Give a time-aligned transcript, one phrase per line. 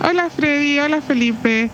[0.00, 1.70] Hola Freddy, hola Felipe.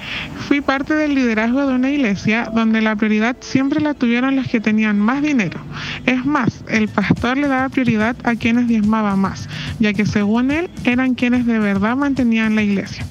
[0.49, 4.61] Fui parte del liderazgo de una iglesia donde la prioridad siempre la tuvieron los que
[4.61, 5.61] tenían más dinero.
[6.07, 9.47] Es más, el pastor le daba prioridad a quienes diezmaban más,
[9.79, 13.07] ya que según él eran quienes de verdad mantenían la iglesia.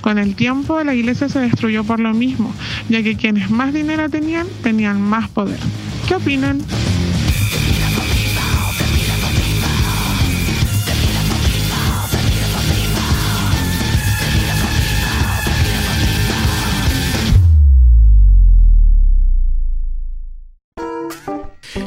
[0.00, 2.50] Con el tiempo la iglesia se destruyó por lo mismo,
[2.88, 5.58] ya que quienes más dinero tenían tenían más poder.
[6.08, 6.62] ¿Qué opinan?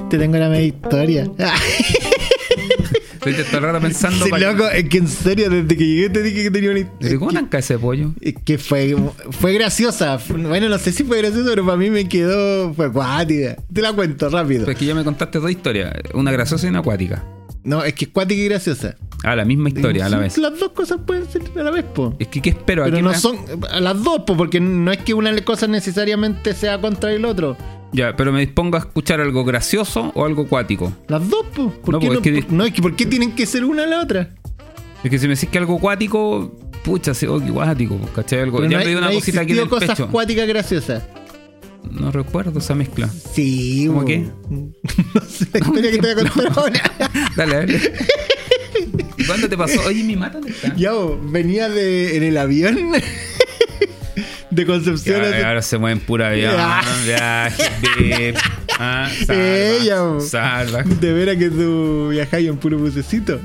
[0.10, 1.30] Te tengo la media historia.
[3.26, 4.26] Estoy todo el rato pensando.
[4.26, 7.20] Sí, loco, es que en serio, desde que llegué te dije que tenía una historia.
[7.20, 8.14] ¿Cómo ese pollo?
[8.22, 8.96] Es que fue,
[9.32, 10.18] fue graciosa.
[10.30, 12.74] Bueno, no sé si fue graciosa, pero para mí me quedó.
[12.74, 13.58] Fue cuática.
[13.74, 14.64] Te la cuento rápido.
[14.66, 17.24] Pues que ya me contaste dos historias, una graciosa y una acuática.
[17.64, 18.96] No, es que es cuática y graciosa.
[19.24, 20.38] Ah, la misma historia a la vez.
[20.38, 22.16] Las dos cosas pueden ser a la vez, po.
[22.20, 22.84] Es que, ¿qué espero?
[22.86, 23.36] Pero no me- son
[23.70, 27.58] a las dos, po, porque no es que una cosa necesariamente sea contra el otro.
[27.94, 30.92] Ya, pero me dispongo a escuchar algo gracioso o algo acuático.
[31.08, 31.72] Las dos, po.
[31.72, 33.64] ¿Por No, qué no, es que- por- no, es que ¿por qué tienen que ser
[33.64, 34.36] una a la otra?
[35.04, 38.42] Es que si me decís que algo acuático, pucha, sí, oh, qué acuático, ¿cachai?
[38.42, 40.08] Algo, Pero ya no hay, una no cosita aquí cosas pecho.
[40.10, 41.04] cuáticas graciosas.
[41.90, 43.08] No recuerdo esa mezcla.
[43.08, 44.20] Sí, ¿Cómo qué?
[44.50, 46.82] no sé la historia que te voy a contar ahora.
[47.38, 47.82] Dale, dale.
[49.26, 49.80] ¿Cuándo te pasó?
[49.88, 50.76] Oye, mi mata está?
[50.76, 52.78] Ya, po, venía de, en el avión
[54.50, 55.22] de Concepción.
[55.32, 56.82] Ya, ahora se mueven pura avión, Ya.
[57.06, 57.64] viaje,
[58.00, 58.38] bip.
[58.80, 60.20] Ah, salva, Ella, po.
[60.22, 60.84] salva.
[60.84, 63.40] De veras que tú viajáis en puro bucecito,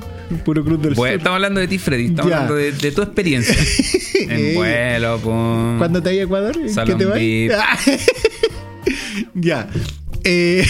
[0.45, 1.19] puro cruz del Bueno, sur.
[1.19, 2.06] estamos hablando de ti, Freddy.
[2.06, 2.36] Estamos Ya.
[2.36, 3.56] hablando de, de tu experiencia.
[4.28, 5.78] en vuelo, pum.
[5.78, 6.56] ¿Cuándo te vas a Ecuador?
[6.56, 7.19] ¿En ¿Qué te vas?
[7.19, 7.53] VIP.
[9.34, 9.69] ya.
[10.25, 10.64] Eh,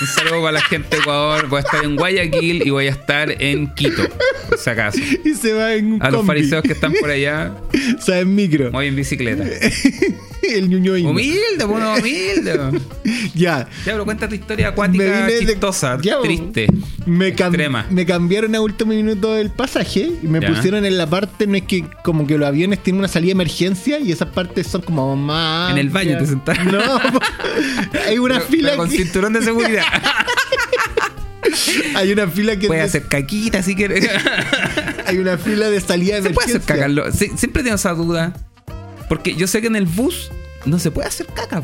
[0.00, 1.48] Un saludo para la gente de Ecuador.
[1.48, 4.02] Voy a estar en Guayaquil y voy a estar en Quito,
[4.48, 4.98] por si acaso.
[5.24, 7.54] y se va en un A los fariseos que están por allá,
[7.98, 8.70] O sea, en micro.
[8.70, 9.44] voy en bicicleta.
[10.42, 12.58] el ñuño Humilde, bueno, humilde.
[13.34, 13.68] Ya.
[13.84, 16.22] Ya, pero cuenta tu historia acuática, vine de- chistosa, Ya, bo.
[16.24, 16.66] triste.
[17.06, 17.86] Me, cam- Extrema.
[17.88, 20.48] me cambiaron a último minuto el pasaje y me Ya.
[20.48, 23.32] pusieron en la parte, no es que como que los aviones tienen una salida de
[23.32, 25.70] emergencia y esas partes son como más.
[25.70, 26.72] En el baño te sentaron.
[26.72, 26.80] No,
[28.06, 29.84] hay una Pero- fila pero con que, cinturón de seguridad.
[31.94, 34.08] hay una fila que Puedes hacer caquita si quieres.
[35.06, 36.84] hay una fila de salida de Se puede emergencia.
[36.86, 37.36] hacer caca.
[37.38, 38.32] siempre tengo esa duda.
[39.08, 40.30] Porque yo sé que en el bus
[40.64, 41.62] no se puede hacer caca.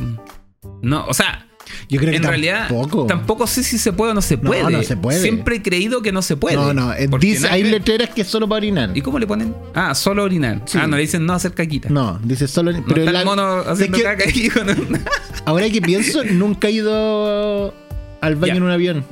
[0.82, 1.46] No, o sea,
[1.88, 3.06] Yo creo que en realidad tampoco.
[3.06, 4.70] tampoco sé si se puede o no se puede.
[4.70, 5.20] no se puede.
[5.20, 6.56] Siempre he creído que no se puede.
[6.56, 8.90] No, no, Porque dice- hay letreras que es solo para orinar.
[8.94, 9.54] ¿Y cómo le ponen?
[9.74, 10.62] Ah, solo orinar.
[10.66, 10.78] Sí.
[10.80, 11.88] Ah, no le dicen no hacer caquita.
[11.88, 12.72] No, dice solo.
[12.72, 15.00] No pero está la- el mono haciendo es que caca ahí con un-
[15.44, 17.74] Ahora que pienso, nunca he ido
[18.20, 19.04] al baño en un avión.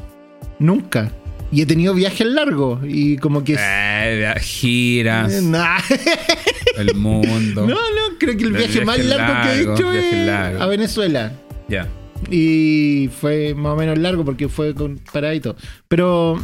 [0.59, 1.10] Nunca.
[1.53, 3.56] Y he tenido viajes largos y como que...
[3.59, 5.81] Eh, giras Eh, nah.
[6.77, 7.62] el mundo.
[7.66, 10.62] No, no, creo que el El viaje viaje más largo, que he hecho es largo.
[10.62, 11.32] a Venezuela.
[11.69, 11.88] Ya.
[12.31, 15.56] Y fue más o menos largo porque fue con todo.
[15.88, 16.38] Pero,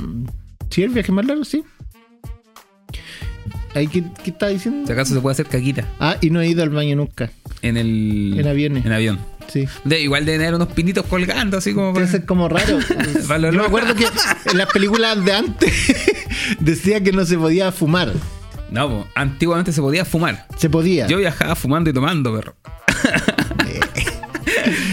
[0.70, 1.64] sí, el viaje más largo, sí.
[3.74, 4.86] Ahí, ¿qué, qué estaba diciendo?
[4.86, 7.30] Si acaso se puede hacer caquita Ah, y no he ido al baño nunca.
[7.62, 8.34] en el.
[8.38, 8.86] En aviones.
[8.86, 9.18] En avión.
[9.48, 9.66] Sí.
[9.84, 11.92] De, igual de tener unos pinitos colgando así como.
[11.92, 12.78] Para- ser como raro.
[13.28, 14.06] Yo me acuerdo que
[14.50, 15.72] en las películas de antes
[16.60, 18.12] decía que no se podía fumar.
[18.70, 20.46] No, po, antiguamente se podía fumar.
[20.56, 21.06] Se podía.
[21.06, 22.56] Yo viajaba fumando y tomando, perro.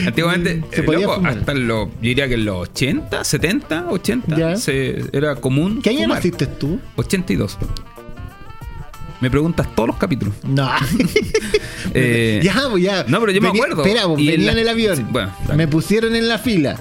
[0.08, 1.38] Antiguamente, Se eh, podía loco, fumar.
[1.38, 4.56] hasta los, yo diría que en los 80, 70, 80, Ya.
[4.56, 5.82] se- era común.
[5.82, 6.18] ¿Qué año fumar.
[6.18, 6.80] naciste tú?
[6.96, 7.58] 82.
[9.22, 10.34] Me preguntas todos los capítulos.
[10.44, 10.70] No.
[11.96, 13.04] Eh, ya, pues ya.
[13.08, 13.84] no, pero yo me acuerdo.
[13.86, 14.98] Espera, pues, Y en venía en la- el avión.
[14.98, 15.58] Sí, bueno, dale.
[15.58, 16.80] me pusieron en la fila.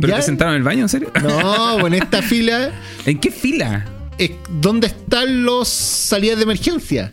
[0.00, 0.16] ¿Pero ¿Ya?
[0.16, 1.12] te sentaron en el baño, en serio?
[1.22, 2.72] No, con esta fila
[3.04, 3.84] ¿En qué fila?
[4.16, 7.12] es donde están los salidas de emergencia.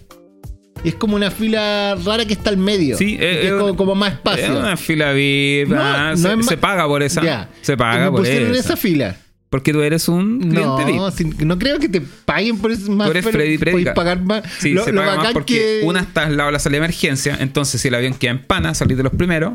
[0.84, 2.98] Es como una fila rara que está al medio.
[2.98, 4.60] Sí, eh, es eh, como, más Es espacio.
[4.60, 5.70] una fila VIP.
[5.70, 7.24] No, ah, no se, es paga por esa.
[7.24, 7.50] Ya.
[7.62, 8.60] Se paga me por pusieron esa.
[8.60, 9.16] esa fila.
[9.50, 11.12] Porque tú eres un cliente No,
[11.46, 13.08] no creo que te paguen por eso más.
[13.08, 14.44] Tú eres pero Freddy podéis pagar más.
[14.60, 16.80] Sí, lo, se lo paga más porque que- una está al lado de la salida
[16.80, 17.38] de emergencia.
[17.40, 19.54] Entonces, si el avión queda en pana, salís de los primeros.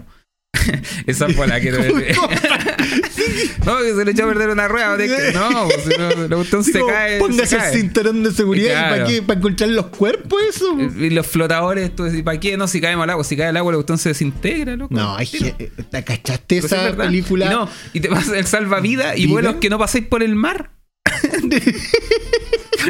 [1.07, 1.71] Esa fue la que.
[3.67, 4.97] no, que se le echó a perder una rueda.
[4.97, 7.19] que- No, pues, si no, la cuestión se cae.
[7.19, 8.67] Póngase se el cinturón de seguridad.
[8.67, 8.97] ¿y Claro.
[8.97, 9.23] ¿Para qué?
[9.23, 10.77] ¿Para encontrar los cuerpos eso?
[10.99, 11.91] Y los flotadores,
[12.25, 12.57] ¿para qué?
[12.57, 13.25] No, si caemos al agua.
[13.25, 14.95] Si cae al agua, la cuestión se desintegra, loco.
[14.95, 15.57] No, hay Tiro.
[15.57, 17.47] que- ¿te cachaste Pues es esa película?
[17.47, 20.71] Y, no, y te pasa el salvavidas y vuelos que no paséis por el mar.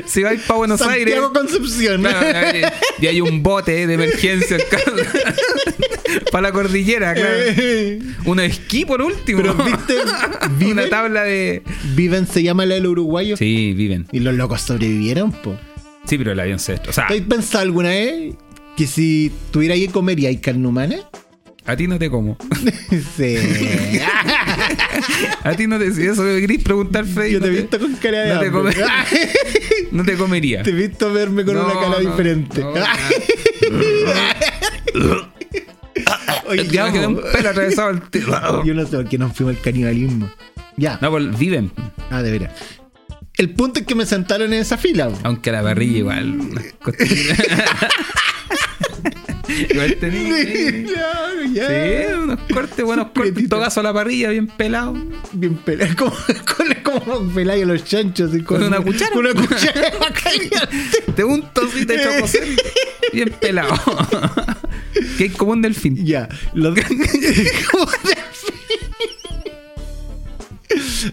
[0.06, 1.14] si vais para Buenos Aires.
[1.14, 2.02] Santiago Concepción.
[2.02, 2.58] Claro,
[3.00, 4.58] y hay un bote de emergencia
[6.32, 7.36] para la cordillera, claro.
[8.24, 9.40] Un esquí por último.
[9.42, 11.62] Pero viste, Una viven, tabla de.
[11.94, 13.36] viven se llama la del uruguayo.
[13.36, 14.06] Sí, viven.
[14.12, 15.56] Y los locos sobrevivieron, po.
[16.06, 16.74] Sí, pero el avión se.
[16.88, 18.34] O sea, ¿Te has pensado alguna vez
[18.76, 20.96] que si tuviera que comer y hay carne humana,
[21.66, 22.36] A ti no te como.
[23.16, 23.36] sí.
[25.42, 25.92] A ti no te.
[25.92, 27.32] Si eso me querés preguntar, Freddy.
[27.32, 28.76] Yo te he visto con cara de no te hambre.
[29.92, 30.62] No te comería.
[30.62, 32.60] Te he visto verme con No, una cara no, diferente.
[32.62, 32.72] no,
[36.48, 38.02] Oye, Ya me quedé un pelo atravesado al.
[38.64, 40.30] Yo no sé por qué nos fuimos al canibalismo.
[40.76, 40.98] Ya.
[41.00, 41.70] No, pues viven.
[42.10, 42.52] Ah, de veras.
[43.36, 45.10] El punto es que me sentaron en esa fila.
[45.22, 46.38] Aunque la parrilla igual.
[49.70, 50.44] igual tenía.
[50.84, 51.12] ya,
[51.52, 51.68] ya.
[51.68, 53.48] Sí, unos cortes, buenos cortes.
[53.48, 54.96] Togazo a la parrilla, bien pelado.
[55.32, 55.94] Bien pelado.
[55.96, 56.12] Como,
[56.84, 58.30] como, como a los chanchos.
[58.30, 59.12] así, Con una cuchara.
[59.12, 59.90] Con una cuchara
[60.22, 60.58] caliente.
[61.16, 62.60] De un tocito de chococel.
[63.12, 63.74] Bien pelado.
[65.18, 66.04] que es como un delfín.
[66.04, 66.28] Ya.
[66.54, 66.74] Los...
[67.70, 68.20] Como delfín.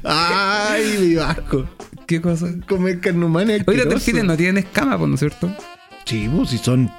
[0.04, 1.68] Ay, me dio asco.
[2.08, 2.48] ¿Qué cosa?
[2.68, 5.54] Comer carne humana Oye, los delfines no tienen escama, pues, ¿no es cierto?
[6.06, 6.90] Sí, pues, si son.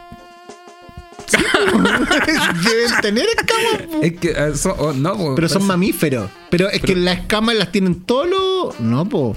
[1.28, 1.36] Sí,
[2.68, 4.02] Deben tener escamas.
[4.02, 6.30] Es que eh, son, oh, no, pues, Pero son parece- mamíferos.
[6.50, 8.80] Pero es que las escamas las tienen todos los.
[8.80, 9.36] No, pues.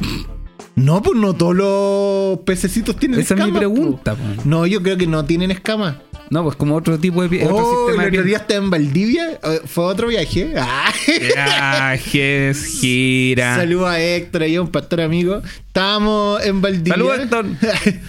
[0.76, 3.60] No, pues no todos los pececitos tienen Esa es mi escamas.
[3.60, 4.24] pregunta, po.
[4.36, 4.42] po.
[4.46, 5.96] No, yo creo que no tienen escamas.
[6.30, 8.64] No, pues como otro tipo de pie- otro Oh, el sistema de otro día estaba
[8.64, 9.32] en Valdivia.
[9.44, 10.54] eh, Fue otro viaje.
[10.58, 10.90] Ah.
[11.20, 13.58] Viajes, gira.
[13.58, 15.42] Saludos a Héctor, ahí un pastor amigo.
[15.68, 16.94] Estábamos en Valdivia.
[16.94, 17.46] Saludos, Héctor.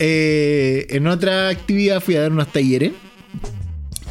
[0.00, 2.92] Eh, en otra actividad fui a dar unos talleres.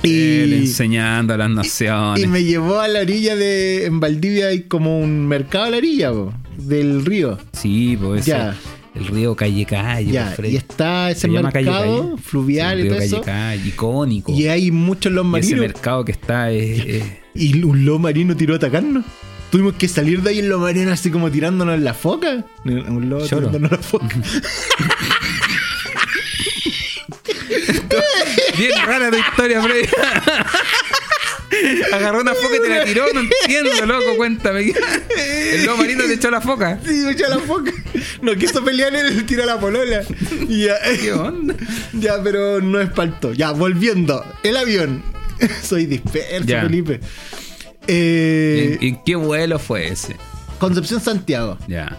[0.03, 2.23] Y, enseñando a las naciones.
[2.23, 3.85] y me llevó a la orilla de.
[3.85, 7.37] En Valdivia hay como un mercado a la orilla po, del río.
[7.53, 8.55] Sí, pues Ya.
[8.95, 10.11] el río Calle Calle.
[10.11, 12.21] Ya, y está ese Se llama Calle mercado Calle.
[12.23, 13.21] fluvial Sí, y el todo río eso.
[13.21, 14.31] Calle Calle, icónico.
[14.31, 15.59] Y hay muchos los Y ese marinos.
[15.59, 17.03] mercado que está es, es-
[17.33, 19.03] Y un lobo marino tiró a atacarnos.
[19.51, 22.43] Tuvimos que salir de ahí en lobo marino así como tirándonos la foca.
[22.65, 24.07] Un lobo tirándonos la foca.
[28.57, 29.87] bien rara tu historia, Freddy.
[31.93, 34.73] Agarró una foca y te la tiró, no entiendo, loco, cuéntame.
[35.17, 36.79] El lobo marino te echó la foca.
[36.85, 37.71] Sí, me echó la foca.
[38.21, 40.03] No quiso pelear él, le tiró la polola.
[40.49, 41.55] Y ya, ¿Qué onda?
[41.93, 43.33] ya, pero no espaltó.
[43.33, 44.23] Ya, volviendo.
[44.43, 45.01] El avión.
[45.63, 46.63] Soy disperso, Ya.
[46.63, 46.99] Felipe.
[47.87, 50.15] Eh, ¿En, en qué vuelo fue ese?
[50.59, 51.57] Concepción Santiago.
[51.67, 51.97] Ya.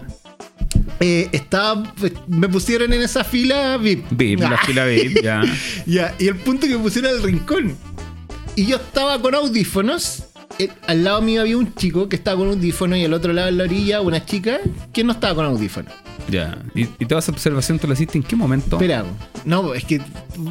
[0.99, 1.83] Eh, estaba,
[2.27, 4.05] me pusieron en esa fila VIP.
[4.11, 5.41] VIP, la fila VIP, ya.
[5.85, 7.75] Ya, y el punto que me pusieron al rincón.
[8.55, 10.23] Y yo estaba con audífonos.
[10.87, 13.57] al lado mío había un chico que estaba con audífonos y al otro lado en
[13.57, 14.59] la orilla una chica
[14.91, 15.93] que no estaba con audífonos.
[16.29, 16.61] Ya.
[16.75, 18.75] ¿Y, y toda esa observación tú la hiciste en qué momento?
[18.75, 19.05] Espera,
[19.45, 19.99] no, es que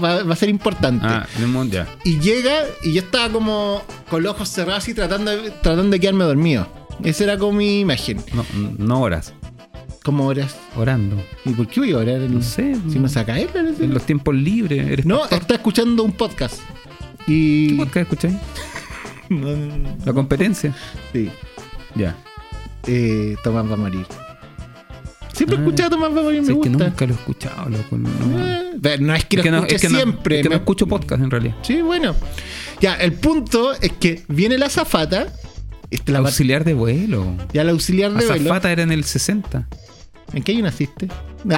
[0.03, 1.05] va, va a ser importante.
[1.07, 1.87] Ah, en el mundo, ya.
[2.05, 6.01] Y llega y yo estaba como con los ojos cerrados y tratando de, tratando de
[6.01, 6.67] quedarme dormido.
[7.05, 8.21] Esa era como mi imagen.
[8.33, 8.45] No,
[8.79, 9.35] no horas.
[10.09, 10.57] Como horas.
[10.75, 11.23] Orando.
[11.45, 12.23] ¿Y por qué voy a orar?
[12.23, 12.75] en- No sé.
[12.91, 13.85] Si me saca él, no.
[13.85, 14.87] En los tiempos libres.
[14.89, 15.39] ¿Eres No, pastor?
[15.43, 16.61] está escuchando un podcast.
[17.27, 17.69] Y.
[17.69, 18.35] ¿Qué podcast escucháis?
[19.29, 19.49] No.
[20.07, 20.75] La competencia.
[21.13, 21.29] Sí.
[21.95, 22.17] Ya.
[22.87, 24.07] Eh, Tomás va a morir.
[25.35, 25.61] Siempre Ah.
[25.61, 26.85] he escuchado a Tomás va a morir, me Sí, es que gusta.
[26.89, 27.99] nunca lo he escuchado, loco.
[27.99, 28.09] No,
[28.89, 30.37] Eh, no es que lo Es que no- escuche es que no- siempre.
[30.37, 31.55] es que no me- escucho podcast en realidad.
[31.61, 32.15] Sí, bueno.
[32.81, 35.27] Ya, el punto es que viene la azafata.
[35.91, 37.35] Este, la Auxiliar de vuelo.
[37.53, 38.51] ya la auxiliar de vuelo.
[38.51, 39.69] Azafata era en el 60.
[40.33, 41.09] ¿En qué año naciste?
[41.43, 41.57] ¿Cómo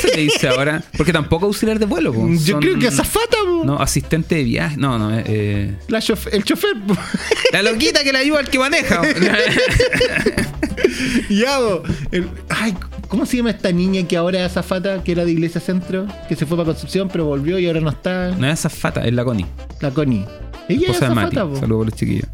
[0.00, 0.82] se le dice ahora?
[0.96, 2.12] Porque tampoco auxiliar de vuelo.
[2.12, 2.28] po.
[2.28, 3.62] Yo Son- creo que azafata, po.
[3.64, 4.76] No, asistente de viaje.
[4.76, 5.16] No, no.
[5.16, 6.74] eh, eh, La chof- el chofer.
[6.86, 6.94] po.
[7.52, 9.00] La loquita que la ayuda al que maneja.
[11.30, 11.58] ya.
[12.10, 12.74] El- ay,
[13.08, 16.06] ¿cómo se llama esta niña que ahora es azafata, que era de Iglesia Centro?
[16.28, 18.30] Que se fue para Concepción, pero volvió y ahora no está.
[18.32, 19.46] no es azafata, es la Connie.
[19.80, 20.24] La Connie.
[20.68, 21.36] Ella es Esposa azafata.
[21.36, 22.26] Saludos por los chiquillos.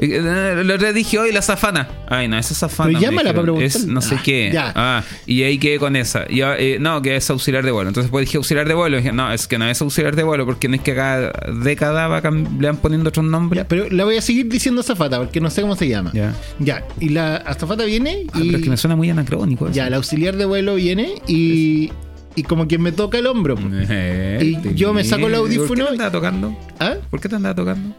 [0.00, 1.86] Eh, eh, Lo otro dije hoy la zafana.
[2.08, 2.88] Ay, no, esa zafana.
[2.88, 3.92] Pero llámala para Es preguntarle.
[3.92, 4.50] no sé Ah, qué.
[4.52, 4.72] ya.
[4.74, 6.24] Ah, y ahí quedé con esa.
[6.28, 7.88] Y, ah, eh, no, que es auxiliar de vuelo.
[7.90, 8.96] Entonces pues dije auxiliar de vuelo.
[8.96, 11.30] Y dije, no, es que no es auxiliar de vuelo porque no es que cada
[11.62, 13.62] década va le van poniendo otros nombres.
[13.62, 16.10] Ya, pero la voy a seguir diciendo azafata porque no sé cómo se llama.
[16.14, 16.34] Ya.
[16.58, 18.46] Ya, y la azafata viene Ah, y.
[18.46, 19.66] pero es que me suena muy anacrónico.
[19.66, 19.74] eso.
[19.74, 21.92] Ya, el auxiliar de vuelo viene y.
[22.36, 23.56] Y como que me toca el hombro.
[23.90, 26.56] Eh, Y yo me saco el ¿Por qué audífono te andaba tocando?
[26.78, 26.94] ¿Ah?
[27.10, 27.94] ¿Por qué te andaba tocando?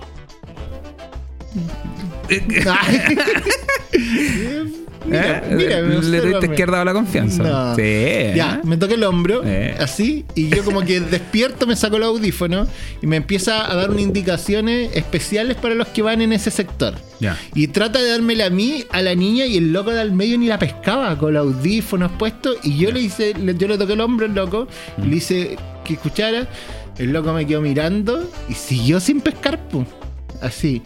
[5.06, 5.56] mira, ¿Eh?
[5.56, 6.46] mira, Le diste obsérvame.
[6.46, 7.44] izquierda a la confianza.
[7.44, 7.76] No.
[7.76, 7.82] Sí.
[8.36, 9.76] Ya, me toca el hombro, Eh.
[9.80, 12.68] así, y yo como que despierto, me saco el audífono
[13.02, 16.94] y me empieza a dar unas indicaciones especiales para los que van en ese sector.
[17.20, 17.38] Ya.
[17.56, 20.48] Y trata de dármela a mí, a la niña, y el loco del medio ni
[20.48, 22.58] la pescaba con los audífonos puestos.
[22.64, 24.68] Y yo le hice, yo le toqué el hombro al loco,
[25.04, 26.48] y le hice que escuchara.
[26.98, 29.86] El loco me quedó mirando y siguió sin pescar, pu.
[30.42, 30.82] Así.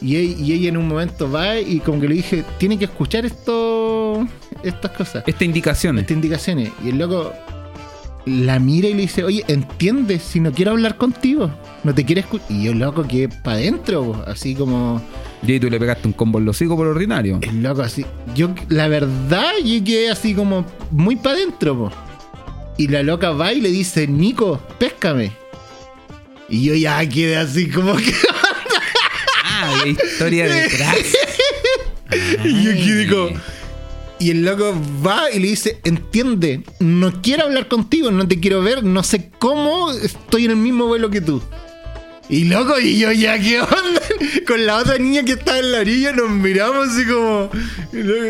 [0.00, 3.26] Y, y ella en un momento va y como que le dije, tiene que escuchar
[3.26, 4.26] esto,
[4.62, 6.02] estas cosas Estas indicaciones.
[6.02, 6.70] estas indicaciones.
[6.84, 7.32] Y el loco
[8.26, 11.50] la mira y le dice, oye, entiendes, si no quiero hablar contigo,
[11.82, 12.46] no te quiero escuchar.
[12.50, 15.00] Y yo, loco, que para adentro, así como,
[15.46, 17.38] Y tú le pegaste un combo en los hocico por ordinario.
[17.40, 18.04] el loco, así.
[18.34, 21.90] Yo, la verdad, yo quedé así como muy para adentro,
[22.76, 25.32] Y la loca va y le dice, Nico, péscame.
[26.50, 28.12] Y yo ya quedé así como que.
[29.86, 30.96] Historia detrás.
[32.42, 33.38] Y yo como.
[34.18, 34.74] Y el loco
[35.06, 39.30] va y le dice, entiende, no quiero hablar contigo, no te quiero ver, no sé
[39.38, 41.40] cómo estoy en el mismo vuelo que tú.
[42.28, 44.02] Y loco, y yo ya, ¿qué onda?
[44.46, 47.50] Con la otra niña que estaba en la orilla nos miramos así como...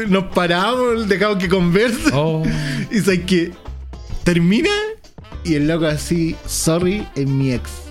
[0.09, 2.11] Nos paramos, dejamos que converse.
[2.13, 2.43] Oh.
[2.91, 3.53] Y sabes que
[4.25, 4.71] termina
[5.45, 7.88] y el loco así, sorry, es mi ex.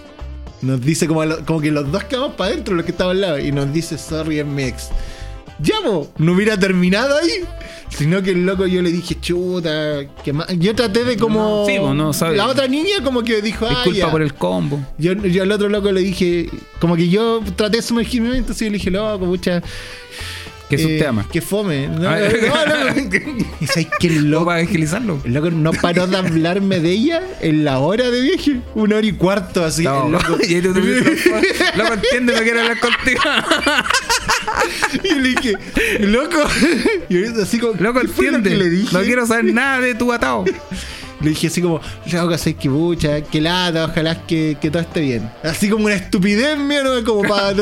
[0.62, 3.22] Nos dice como, lo- como que los dos quedamos para adentro, los que estaban al
[3.22, 4.90] lado, y nos dice, sorry, es mi ex.
[5.60, 7.44] Ya, po, no hubiera terminado ahí.
[7.90, 10.46] Sino que el loco yo le dije, chuta, que ma-".
[10.58, 11.62] Yo traté de como.
[11.62, 12.36] No, sí, po, no, sabe.
[12.38, 14.12] La otra niña como que dijo, ah, Disculpa ya".
[14.12, 14.80] por el combo.
[14.98, 16.50] Yo, yo al otro loco le dije,
[16.80, 19.64] como que yo traté de sumergirme, entonces yo le dije, loco, pucha.
[20.70, 21.26] Que es un eh, tema.
[21.32, 21.88] Que fome.
[21.88, 22.20] No, Ah,
[22.68, 23.02] no, no.
[23.62, 24.46] Y sabes que el ¿Cómo loco.
[24.48, 25.20] para agilizarlo?
[25.24, 28.58] El loco no paró de hablarme de ella en la hora de viaje.
[28.76, 29.84] Una hora y cuarto, así.
[29.84, 30.38] No, el loco.
[30.48, 30.80] y ahí tú te
[31.78, 33.22] Loco, entiende, no quiero hablar contigo.
[35.04, 35.54] Y le dije,
[36.02, 36.44] loco.
[37.10, 37.74] Y así como.
[37.80, 38.64] Loco, ¿qué fue lo entiende.
[38.64, 38.90] le dije?
[38.98, 40.44] No quiero saber nada de tu atado.
[41.22, 41.82] Le dije así como,
[42.12, 45.28] loco, sé que pucha, que lata, ojalá que, que todo esté bien.
[45.44, 47.04] Así como una estupidez mía, ¿no?
[47.04, 47.56] Como para.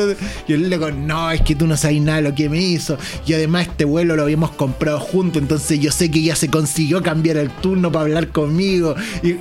[0.46, 2.98] Y el loco, no, es que tú no sabes nada de lo que me hizo.
[3.26, 7.02] Y además este vuelo lo habíamos comprado juntos, entonces yo sé que ella se consiguió
[7.02, 8.94] cambiar el turno para hablar conmigo.
[9.22, 9.36] Y,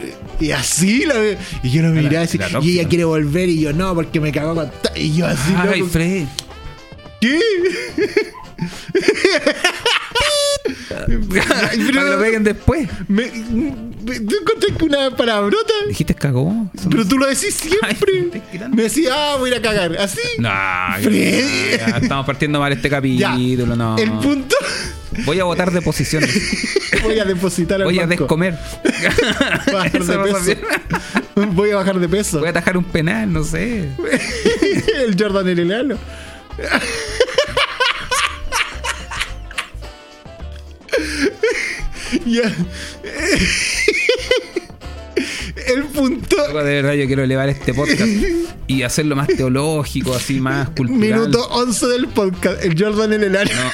[0.45, 3.74] y así ve- Y yo lo miraba así, la y ella quiere volver, y yo
[3.74, 4.72] no, porque me cagó con.
[4.81, 4.98] ta-".
[4.98, 6.25] Y yo así, Ay, loco, Fred.
[7.19, 7.38] ¿qué?
[11.48, 12.89] Para que lo peguen después.
[13.07, 15.74] Me, me, ¿tú encontré que una palabrota?
[15.88, 16.69] Dijiste cagó.
[16.89, 18.29] Pero tú lo decís siempre.
[18.51, 19.98] Ay, me decís, ah, voy a ir a cagar.
[19.98, 20.19] Así.
[20.39, 20.50] No,
[21.01, 21.77] Fred.
[21.79, 23.31] ya, estamos partiendo mal este Ya.
[23.31, 23.98] capítulo, no.
[23.98, 24.55] El punto.
[25.25, 26.29] Voy a votar de posiciones.
[27.03, 28.57] voy a depositar al Voy a descomer.
[29.72, 30.55] Bajar de peso.
[31.53, 32.39] Voy a bajar de peso.
[32.39, 33.89] Voy a atajar un penal, no sé.
[35.05, 35.98] el Jordan el enano.
[42.25, 42.52] ya.
[45.68, 46.36] el punto.
[46.36, 48.10] De verdad, yo quiero elevar este podcast
[48.68, 51.00] y hacerlo más teológico, así más cultural.
[51.00, 52.64] Minuto 11 del podcast.
[52.64, 53.52] El Jordan el enano.
[53.54, 53.72] No.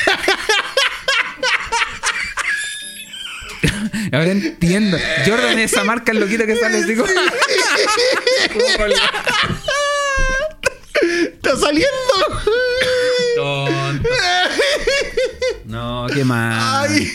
[4.18, 4.98] Ahora entiendo.
[5.26, 6.88] Jordan es esa marca loquita que sale la-
[11.34, 12.31] ¡Está saliendo!
[15.82, 16.88] No, qué mal.
[16.90, 17.08] Ay.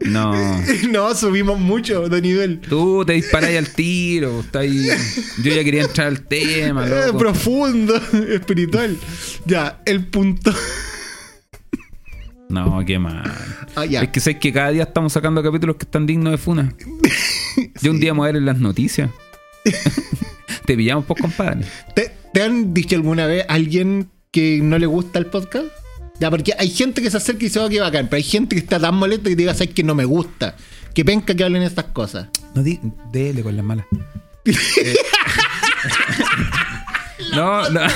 [0.00, 0.32] No.
[0.90, 2.60] No, subimos mucho de nivel.
[2.60, 4.40] Tú te disparáis al tiro.
[4.40, 4.86] Está ahí.
[5.42, 7.18] Yo ya quería entrar al tema, loco.
[7.18, 7.96] profundo,
[8.28, 8.96] espiritual.
[9.44, 10.52] Ya, el punto.
[12.48, 13.32] No, qué mal.
[13.88, 14.02] Ya.
[14.02, 16.72] Es que sé que cada día estamos sacando capítulos que están dignos de funa.
[17.80, 19.10] Yo un día me voy a ver en las noticias.
[20.64, 21.64] Te pillamos, pues, compadre.
[21.94, 25.66] ¿Te, te han dicho alguna vez a alguien que no le gusta el podcast?
[26.18, 28.54] Ya, porque hay gente que se acerca y dice, oh, qué bacán, pero hay gente
[28.54, 30.56] que está tan molesta que te diga, sabes que no me gusta.
[30.94, 32.28] Que penca que hablen estas cosas.
[32.54, 32.78] No di,
[33.10, 33.86] dele con las malas.
[34.44, 34.96] Eh,
[37.34, 37.80] no, no.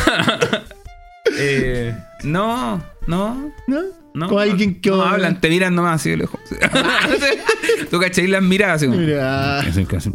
[1.39, 1.93] Eh,
[2.23, 3.83] no, no, ¿No?
[4.17, 4.29] No.
[4.29, 4.91] Con alguien que.
[4.91, 6.41] no hablan, te miran nomás así de lejos.
[7.91, 8.89] Tú cachai las miradas así.
[8.89, 9.61] Mira.
[9.69, 10.13] Eso es que hacen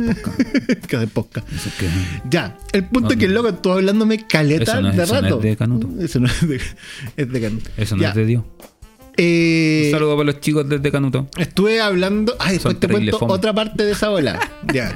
[1.13, 1.48] podcast.
[1.48, 1.91] que que-
[2.29, 5.03] Ya, el punto No, es que el loco estuvo hablándome caleta Eso no es- de
[5.03, 5.38] eso no rato.
[5.38, 5.89] es de Canuto.
[6.03, 6.62] Eso no es de,
[7.17, 7.70] es de Canuto.
[7.77, 8.43] Eso no Ya, es de Dios.
[9.17, 11.27] eh, Un saludo para los chicos desde Canuto.
[11.38, 12.36] Estuve hablando.
[12.39, 13.34] Ah, después Son te cuento fome.
[13.34, 14.39] otra parte de esa bola.
[14.74, 14.93] ya.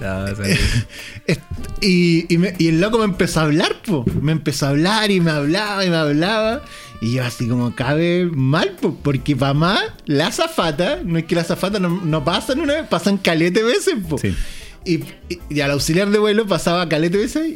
[0.00, 1.40] No, Est-
[1.80, 4.04] Y, y, me- y el loco me empezó a hablar, po.
[4.20, 6.62] Me empezó a hablar y me hablaba y me hablaba.
[7.00, 11.34] Y yo así como cabe mal, po, porque para más, la azafata, no es que
[11.34, 14.18] la azafata no, no pasan una vez, pasan calete veces, po.
[14.18, 14.34] Sí.
[14.84, 14.94] Y,
[15.28, 17.54] y- y al auxiliar de vuelo pasaba calete veces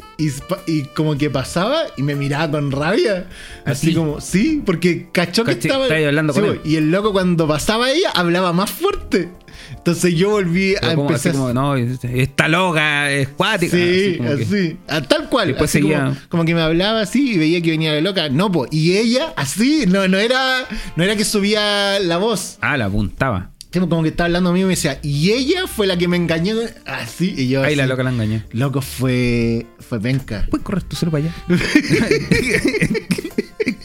[0.67, 3.27] y, como que pasaba y me miraba con rabia.
[3.65, 3.93] Así ¿Así?
[3.95, 5.83] como, sí, porque cachó que Caché- estaba.
[5.85, 6.61] estaba ahí hablando Sí, con po, él.
[6.63, 9.29] Y el loco cuando pasaba ella hablaba más fuerte.
[9.77, 11.31] Entonces yo volví a así empezar.
[11.33, 13.75] como, no, esta loca es cuática.
[13.77, 15.47] Sí, que- así, a tal cual.
[15.49, 18.29] Después así seguía- como, como que me hablaba así y veía que venía de loca.
[18.29, 18.67] No, po.
[18.71, 22.57] Y ella, así, no, no era, no era que subía la voz.
[22.61, 23.51] Ah, la apuntaba.
[23.73, 26.07] Sí, Como que estaba hablando a mí y me decía, y ella fue la que
[26.07, 26.57] me engañó.
[26.85, 27.61] Así, y yo.
[27.61, 28.43] Ahí así, la loca la engañé.
[28.51, 29.65] Loco fue.
[29.79, 30.45] fue penca.
[30.51, 31.33] Puedes correr tú solo para allá.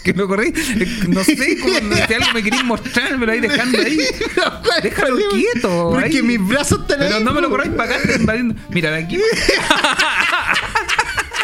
[0.04, 0.52] que lo corrí.
[1.08, 3.98] No sé, como no sé, algo me queréis mostrar, me lo vais dejando ahí.
[4.82, 5.88] Déjalo quieto.
[5.90, 6.22] Porque ahí.
[6.22, 8.04] mis brazos están Pero ahí, no me lo corráis para acá.
[8.68, 9.16] Mira, de aquí.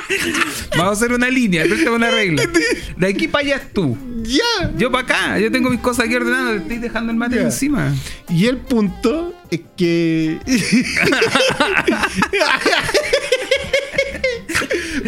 [0.76, 2.42] Vamos a hacer una línea, préstame una regla.
[2.96, 3.96] De aquí para allá es tú.
[4.22, 4.72] Ya.
[4.76, 7.94] Yo para acá, yo tengo mis cosas aquí ordenadas, te estoy dejando el mate encima.
[8.28, 10.38] Y el punto es que.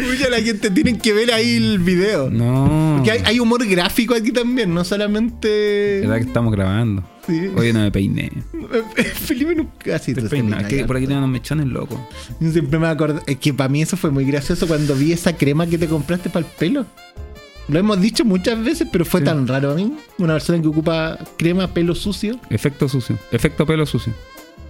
[0.07, 2.29] Mucha la gente tiene que ver ahí el video.
[2.29, 2.95] No.
[2.97, 5.99] Porque hay, hay humor gráfico aquí también, no solamente.
[6.01, 7.03] verdad que estamos grabando.
[7.25, 7.47] Sí.
[7.55, 8.31] Oye, no me peiné.
[9.13, 10.21] Felipe nunca así Te
[10.67, 11.99] que por aquí tengo unos mechones locos.
[12.39, 13.21] Siempre me acuerdo.
[13.27, 16.29] Es que para mí eso fue muy gracioso cuando vi esa crema que te compraste
[16.29, 16.85] para el pelo.
[17.67, 19.25] Lo hemos dicho muchas veces, pero fue Sí.
[19.25, 19.93] tan raro a mí.
[20.19, 22.39] Una persona que ocupa crema, pelo sucio.
[22.49, 23.17] Efecto sucio.
[23.31, 24.13] Efecto pelo sucio.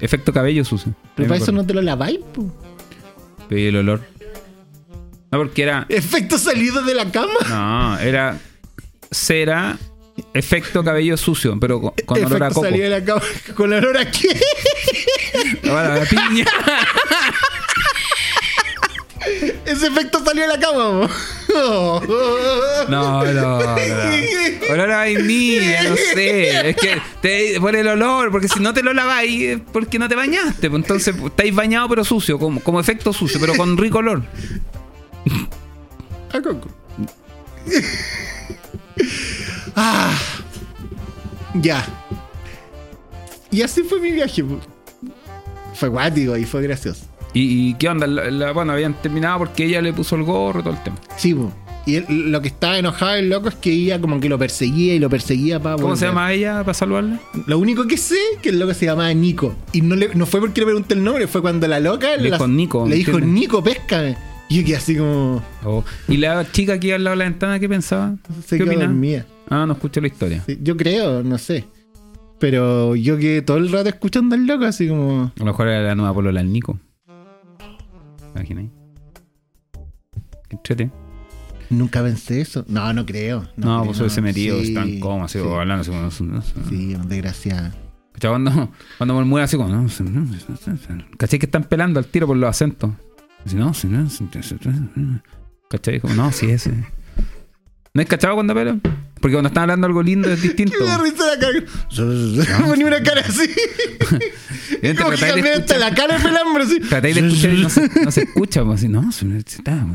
[0.01, 0.93] Efecto cabello sucio.
[1.15, 2.51] Pero para eso no te lo laváis, po.
[3.49, 4.01] Pedí el olor.
[5.31, 5.85] No, porque era.
[5.89, 7.33] Efecto salido de la cama.
[7.49, 8.37] No, era
[9.11, 9.77] cera,
[10.33, 12.67] efecto cabello sucio, pero con, con olor a Efecto coco.
[12.67, 13.21] salido de la cama.
[13.55, 14.39] ¿Con olor a qué?
[15.63, 16.45] Olor a piña.
[19.65, 21.09] Ese efecto salió de la cama, po.
[21.53, 23.57] No, no, no.
[24.71, 26.69] Olor a vainilla, no sé.
[26.69, 30.15] Es que te, por el olor, porque si no te lo laváis, porque no te
[30.15, 30.69] bañaste.
[30.69, 34.23] pues Entonces estáis bañado pero sucio, como, como efecto sucio, pero con rico olor.
[36.33, 36.67] A coco.
[39.75, 40.13] ah.
[41.55, 41.85] Ya.
[43.51, 44.43] Y así fue mi viaje.
[45.73, 47.05] Fue guático y fue gracioso.
[47.33, 48.07] ¿Y, y qué onda?
[48.07, 50.97] La- la- bueno, habían terminado porque ella le puso el gorro, todo el tema.
[51.17, 51.51] Sí, po.
[51.85, 54.93] Y él- lo que estaba enojado el loco es que ella como que lo perseguía
[54.95, 57.19] y lo perseguía para ¿Cómo se llama ella para salvarla?
[57.45, 59.55] Lo único que sé es que el loco se llamaba Nico.
[59.71, 62.29] Y no, le, no fue porque le pregunté el nombre, fue cuando la loca Le
[62.29, 63.19] la- dijo Nico, le dijo.
[63.19, 64.17] Nico, péscame.
[64.49, 65.41] Y yo quedé así como.
[65.63, 65.83] Oh.
[66.07, 68.15] ¿Y la chica aquí al lado de la ventana qué pensaba?
[68.45, 68.91] Se ¿Qué quedó opinaba?
[68.91, 69.25] dormida.
[69.49, 70.43] Ah, no escuché la historia.
[70.45, 71.65] Sí, yo creo, no sé.
[72.39, 75.31] Pero yo quedé todo el rato escuchando al loco, así como.
[75.35, 76.79] A lo mejor era la nueva polola del Nico.
[80.49, 80.91] Qué entrete.
[81.69, 82.63] Nunca pensé eso.
[82.67, 83.41] No, no creo.
[83.57, 86.31] No, creo, pues hubiese metido, Sí, están como así, sí, o hablando así como.
[86.31, 86.41] No.
[86.69, 87.73] Sí, desgraciada.
[88.21, 89.69] Cuando, cuando murmura así como.
[89.69, 91.05] No, no, no no.
[91.17, 91.39] ¿Cachai?
[91.39, 92.91] Que están pelando al tiro por los acentos.
[93.47, 94.55] Así, no, sí, no, sí, sí.
[95.69, 96.01] ¿Cachai?
[96.01, 96.73] Como, no, sí, ese.
[97.93, 98.81] ¿No es cachado cuando pelan?
[99.21, 100.75] Porque cuando están hablando algo lindo es distinto.
[100.77, 102.65] Me da risa la cara.
[102.65, 103.47] Ponía una cara así.
[104.97, 106.81] Como que cambié hasta la cara pelambre así.
[106.81, 108.65] Tratáis de escuchar y no se, no se escucha.
[108.65, 109.87] Pues, así, no, está.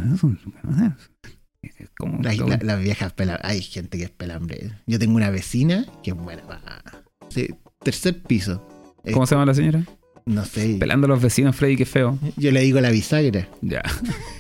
[1.99, 3.45] Como, Las la, las viejas pelambres.
[3.51, 4.73] Hay gente que es pelambre.
[4.87, 6.43] Yo tengo una vecina que es buena.
[7.29, 7.51] Sí,
[7.85, 8.67] tercer piso.
[9.05, 9.85] Eh, ¿Cómo se llama la señora?
[10.25, 10.77] No sé.
[10.79, 12.19] Pelando a los vecinos, Freddy, qué feo.
[12.37, 13.49] Yo le digo la bisagra.
[13.61, 13.83] Ya.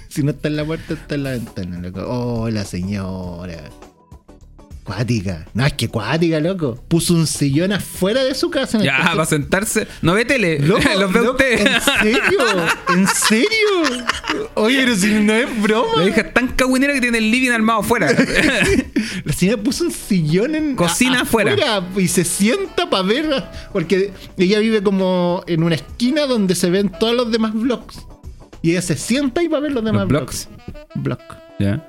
[0.08, 2.04] Si no está en la puerta, está en la ventana, loco.
[2.06, 3.70] Oh, la señora.
[4.84, 5.46] Cuática.
[5.54, 6.82] No, es que cuática, loco.
[6.88, 8.78] Puso un sillón afuera de su casa.
[8.78, 9.86] en el Ya, tercer- para sentarse.
[10.02, 10.58] No ve tele.
[10.66, 11.60] Loco, los ve loco, usted.
[11.66, 12.40] ¿En serio?
[12.88, 14.04] ¿En serio?
[14.54, 16.02] Oye, pero si no es broma.
[16.02, 18.08] La hija es tan cagüinera que tiene el living armado afuera.
[19.24, 21.54] La señora puso un sillón en Cocina afuera.
[21.96, 23.44] y se sienta para ver.
[23.72, 28.00] Porque ella vive como en una esquina donde se ven todos los demás vlogs.
[28.62, 30.48] Y ella se sienta ahí para ver los demás Los blogs.
[30.96, 31.18] Blog.
[31.58, 31.88] Ya.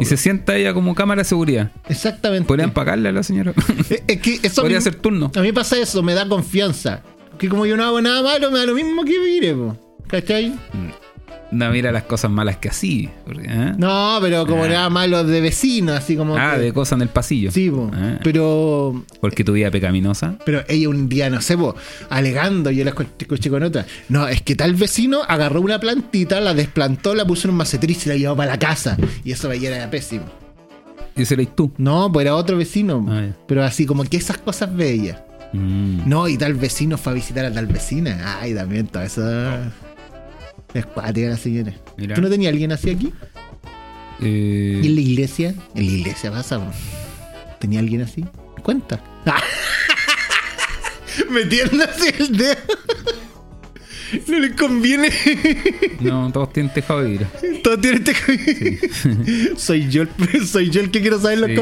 [0.00, 1.72] Y se sienta ella como cámara de seguridad.
[1.88, 2.46] Exactamente.
[2.46, 3.52] Podrían pagarle a la señora.
[3.90, 5.30] Es, es que eso Podría mí, hacer turno.
[5.34, 7.02] a mí pasa eso, me da confianza.
[7.38, 9.76] Que como yo no hago nada malo, me da lo mismo que mire, po.
[10.08, 10.54] ¿cachai?
[11.50, 13.08] No mira las cosas malas que así.
[13.42, 13.72] ¿eh?
[13.78, 14.68] No, pero como Ah.
[14.68, 16.36] nada malo de vecino, así como.
[16.36, 17.50] Ah, que- de cosas en el pasillo.
[17.50, 17.90] Sí, po.
[17.94, 18.18] Ah.
[18.22, 20.34] pero Porque tu vida pecaminosa.
[20.44, 21.74] Pero ella un día, no sé, po,
[22.10, 23.86] alegando, yo la escu- escuché con otra.
[24.10, 27.92] No, es que tal vecino agarró una plantita, la desplantó, la puso en un macetero
[27.94, 28.98] y la llevó para la casa.
[29.24, 30.26] Y eso ella era pésimo.
[31.16, 31.72] Y ese eres tú.
[31.78, 33.06] No, pues era otro vecino.
[33.08, 33.26] Ah.
[33.46, 35.24] Pero así como que esas cosas ve ella.
[35.54, 36.06] Mm.
[36.06, 38.38] No, y tal vecino fue a visitar a tal vecina.
[38.40, 39.22] Ay, también todo eso.
[40.74, 41.72] Es cuática la señora.
[41.96, 42.14] Mira.
[42.14, 43.12] ¿Tú no tenías alguien así aquí?
[44.20, 45.54] Eh, ¿Y en la iglesia?
[45.74, 46.70] En la iglesia pasa, po.
[47.58, 48.24] ¿Tenía alguien así?
[48.62, 49.00] Cuenta.
[51.30, 52.56] Metiendo así el dedo.
[54.26, 55.10] No le conviene.
[56.00, 57.28] No, todos tienen tejado de vidrio.
[57.62, 60.02] Todo tiene este soy yo
[60.32, 61.56] el, soy yo el que quiero saber los Sí.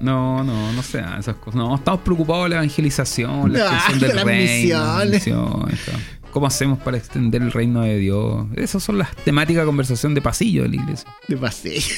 [0.00, 1.54] No, no, no sé, esas cosas.
[1.54, 4.52] No, estamos preocupados de la evangelización, la Ah, extensión del las reino.
[4.52, 5.10] misiones.
[5.12, 5.96] misiones, todo.
[6.30, 8.46] ¿Cómo hacemos para extender el reino de Dios?
[8.56, 11.08] Esas son las temáticas de conversación de pasillo de la iglesia.
[11.28, 11.80] De paseo.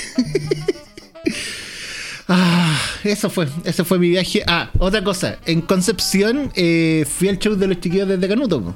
[2.29, 4.43] Ah, eso fue, ese fue mi viaje.
[4.47, 5.39] Ah, otra cosa.
[5.45, 8.63] En Concepción eh, fui al show de los chiquillos desde Canuto.
[8.63, 8.75] po.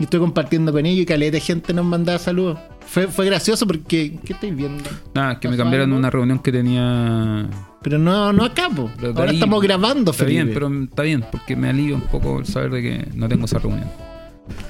[0.00, 2.58] Y estoy compartiendo con ellos y caleta de gente nos mandaba saludos.
[2.86, 4.18] Fue, fue gracioso porque.
[4.24, 4.82] ¿Qué estáis viendo?
[5.14, 5.98] Nada, que me ¿Pasó cambiaron algo?
[5.98, 7.48] una reunión que tenía
[7.82, 8.90] Pero no, no acá, po.
[8.96, 10.42] Pero de Ahora ahí- estamos grabando, Está Felipe.
[10.44, 13.44] bien, pero está bien, porque me alivia un poco el saber de que no tengo
[13.44, 13.88] esa reunión.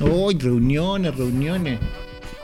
[0.00, 1.78] Reuniones, reuniones.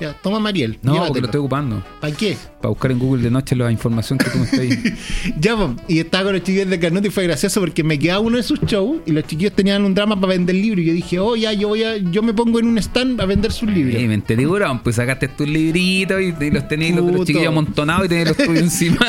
[0.00, 0.78] Ya, toma Mariel.
[0.82, 1.20] No, porque llévatelo.
[1.20, 1.84] lo estoy ocupando.
[2.00, 2.36] ¿Para qué?
[2.60, 4.94] Para buscar en Google de noche la información que tú me estás ahí.
[5.40, 8.20] Ya, po, y estaba con los chiquillos de Carnot y fue gracioso porque me quedaba
[8.20, 10.84] uno de sus shows y los chiquillos tenían un drama para vender libros.
[10.84, 13.26] Y yo dije, oh, ya, yo voy a, yo me pongo en un stand a
[13.26, 14.00] vender sus libros.
[14.00, 18.06] Y me enteré, weón, pues sacaste tus libritos y, y los tenéis los, chiquillos amontonados
[18.06, 18.98] y tenéis los tuyos encima.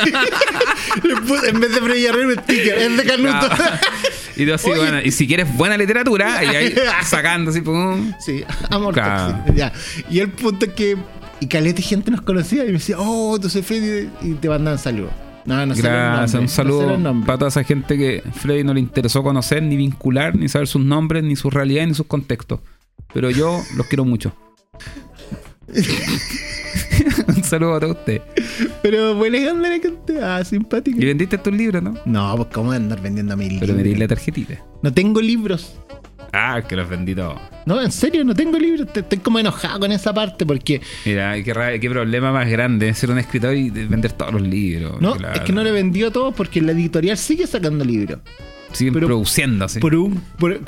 [1.46, 3.46] En vez de Freddy Herrera, un sticker, es de Carnuto.
[4.42, 4.80] y tú así, Oye.
[4.80, 6.74] bueno, y si quieres buena literatura, y ahí
[7.04, 8.12] sacando así, pum.
[8.18, 9.34] sí, amor Claro.
[9.36, 9.72] tóxico, ya.
[10.10, 10.96] Y el punto es que,
[11.40, 14.78] y calete gente nos conocía y me decía, oh, tú soy Freddy, y te mandaban
[14.78, 15.12] saludos.
[15.46, 19.62] No, no Gracias, un saludo para toda esa gente que Freddy no le interesó conocer,
[19.62, 22.60] ni vincular, ni saber sus nombres, ni sus realidades, ni sus contextos.
[23.14, 24.34] Pero yo los quiero mucho.
[27.50, 28.22] saludo a todos ustedes.
[28.82, 30.96] Pero buena onda la gente, ah, simpática.
[31.00, 31.94] Y vendiste tus libros, ¿no?
[32.06, 34.08] No, pues cómo andar vendiendo a mi Pero me di la libros.
[34.18, 34.64] tarjetita.
[34.82, 35.74] No tengo libros.
[36.32, 37.38] Ah, que los vendí todos.
[37.66, 38.86] No, en serio, no tengo libros.
[38.94, 40.80] Estoy como enojado con esa parte porque.
[41.04, 45.00] Mira, qué, problema más grande ser un escritor y vender todos los libros.
[45.00, 45.34] No, Claro.
[45.34, 48.20] es que no le vendió a todos porque la editorial sigue sacando libros.
[48.72, 49.80] Siguen pero- produciendo así.
[49.80, 50.22] Por un.
[50.38, 50.60] Por,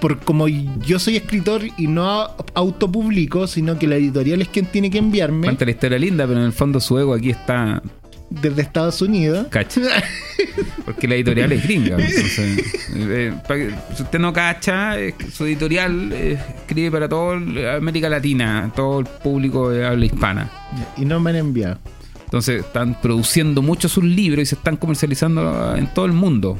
[0.00, 4.90] por como yo soy escritor y no autopublico, sino que la editorial es quien tiene
[4.90, 7.82] que enviarme Cuenta la historia linda, pero en el fondo su ego aquí está
[8.30, 9.46] desde Estados Unidos.
[9.50, 9.80] cacha.
[10.84, 11.96] Porque la editorial es gringa.
[11.98, 14.94] Entonces, eh, que- si usted no cacha,
[15.32, 17.36] su editorial eh, escribe para toda
[17.76, 20.50] América Latina, todo el público de habla hispana.
[20.96, 21.78] Y no me han enviado.
[22.24, 26.58] Entonces están produciendo mucho sus libros y se están comercializando en todo el mundo.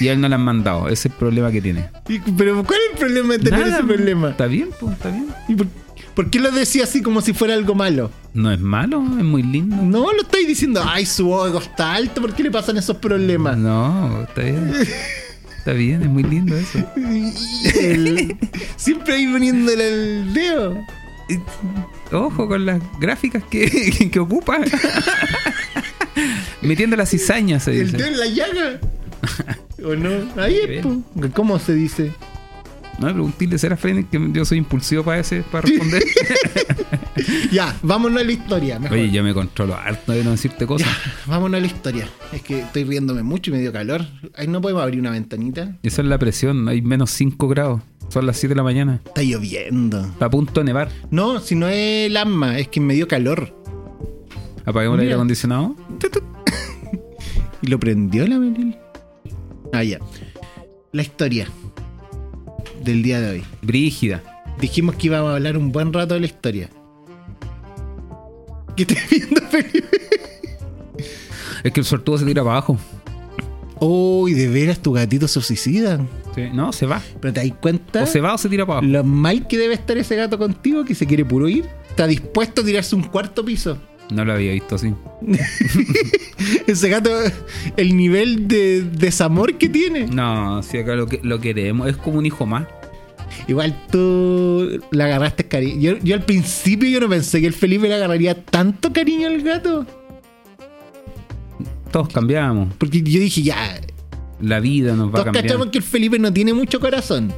[0.00, 0.86] Y a él no le han mandado.
[0.88, 1.88] Ese es el problema que tiene.
[2.08, 4.30] Y- Pero ¿cuál es el problema de tener Nada, ese problema?
[4.30, 5.26] Está bien, pues, está bien.
[5.48, 5.66] ¿Y por,
[6.14, 8.10] por qué lo decía así como si fuera algo malo?
[8.34, 9.76] No es malo, es muy lindo.
[9.76, 13.56] No, lo estáis diciendo, ay, su ego está alto, ¿por qué le pasan esos problemas?
[13.56, 14.72] No, está bien.
[15.58, 16.78] Está bien, es muy lindo eso.
[18.76, 19.88] Siempre ahí poniéndole
[20.20, 20.74] el dedo.
[22.12, 24.58] Ojo con las gráficas que, que ocupa.
[26.62, 28.08] Metiendo las cizañas, se El dedo dice.
[28.10, 28.80] en la llaga.
[29.84, 30.10] ¿O no?
[30.40, 30.86] Ahí es.
[31.34, 32.12] ¿Cómo se dice?
[32.98, 36.02] No me preguntéle será Freddy que yo soy impulsivo para ese, para responder.
[37.52, 38.78] Ya, vámonos a la historia.
[38.78, 38.96] Mejor.
[38.96, 40.88] Oye, yo me controlo harto de no decirte cosas.
[41.26, 42.08] Vámonos a la historia.
[42.32, 44.06] Es que estoy riéndome mucho y me dio calor.
[44.36, 45.76] Ahí no podemos abrir una ventanita.
[45.82, 47.82] Esa es la presión, hay menos 5 grados.
[48.08, 49.00] Son las 7 de la mañana.
[49.04, 50.00] Está lloviendo.
[50.04, 50.90] Está a punto de nevar.
[51.10, 53.54] No, si no es el asma, es que me dio calor.
[54.64, 55.76] Apaguemos el aire acondicionado.
[57.62, 58.76] ¿Y lo prendió la Melil?
[59.72, 59.98] Ah, ya.
[60.92, 61.48] La historia
[62.82, 63.44] del día de hoy.
[63.62, 64.22] Brígida.
[64.60, 66.68] Dijimos que íbamos a hablar un buen rato de la historia.
[68.76, 69.98] ¿Qué estás viendo, Felipe?
[71.62, 72.78] Es que el sortudo se tira para abajo.
[73.80, 76.00] Uy, de veras tu gatito se suicida.
[76.34, 77.02] Sí, No, se va.
[77.20, 78.92] Pero te das cuenta O se va o se tira para abajo.
[78.92, 81.66] lo mal que debe estar ese gato contigo que se quiere puro ir.
[81.88, 83.78] Está dispuesto a tirarse un cuarto piso.
[84.10, 84.92] No lo había visto así.
[86.66, 87.10] Ese gato,
[87.76, 90.06] el nivel de desamor que tiene.
[90.06, 91.88] No, si acá lo, que, lo queremos.
[91.88, 92.66] Es como un hijo más.
[93.46, 95.80] Igual tú le agarraste cariño.
[95.80, 99.40] Yo, yo al principio yo no pensé que el Felipe le agarraría tanto cariño al
[99.42, 99.86] gato.
[101.90, 102.72] Todos cambiamos.
[102.78, 103.80] Porque yo dije, ya,
[104.40, 105.48] La vida nos va todos cambiando.
[105.48, 107.32] cachamos que el Felipe no tiene mucho corazón.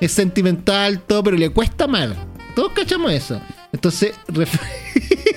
[0.00, 2.14] Es sentimental, todo, pero le cuesta amar.
[2.54, 3.40] Todos cachamos eso.
[3.72, 4.58] Entonces, ref- ¿Por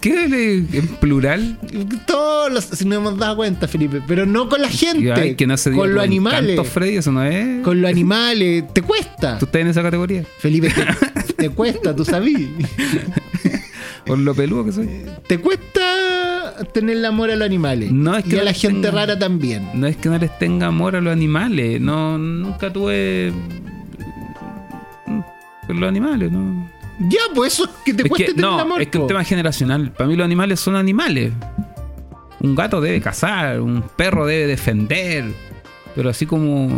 [0.00, 1.58] qué le- en plural?
[2.06, 5.46] todos los, si nos hemos dado cuenta, Felipe, pero no con la gente, Ay, que
[5.46, 6.50] no se diga con los por animales.
[6.52, 7.62] encanto, Freddy, eso no es.
[7.62, 9.38] Con los animales, te cuesta.
[9.38, 10.24] ¿Tú estás en esa categoría?
[10.38, 12.50] Felipe, te, te cuesta, tú sabí.
[14.06, 14.88] Por lo peludo que soy.
[15.26, 17.90] Te cuesta tener el amor a los animales.
[17.90, 19.68] No, es que y a no la gente tenga- rara también.
[19.74, 21.80] No es que no les tenga amor a los animales.
[21.80, 23.32] No, nunca tuve.
[25.06, 25.20] mm,
[25.66, 26.70] Con los animales, ¿no?
[27.00, 28.80] Ya, pues eso es que te Es cuesta que, tener no, amor.
[28.82, 29.08] es que es un po.
[29.08, 29.90] tema generacional.
[29.92, 31.32] Para mí los animales son animales.
[32.40, 35.24] Un gato debe cazar, un perro debe defender.
[35.94, 36.68] Pero así como.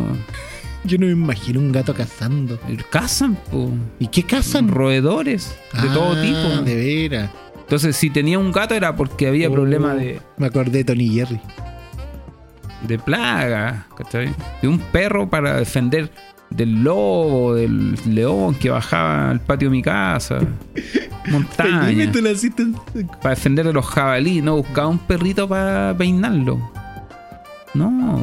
[0.85, 2.59] Yo no me imagino un gato cazando.
[2.91, 3.71] Cazan, po.
[3.99, 4.69] ¿Y qué cazan?
[4.69, 6.63] Roedores de todo Ah, tipo.
[6.65, 7.31] De veras.
[7.59, 11.09] Entonces, si tenía un gato era porque había Oh, problema de, Me acordé de Tony
[11.09, 11.41] Jerry.
[12.87, 14.33] de plaga, ¿cachai?
[14.63, 16.11] De un perro para defender
[16.51, 20.39] del lobo, del león que bajaba al patio de mi casa.
[21.29, 22.13] Montaña.
[23.23, 26.71] Para defender de los jabalíes, no buscaba un perrito para peinarlo.
[27.75, 28.23] No.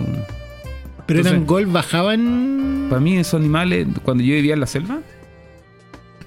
[1.05, 2.87] Pero Entonces- eran bajaban.
[2.89, 4.99] Para mí esos animales, cuando yo vivía en la selva,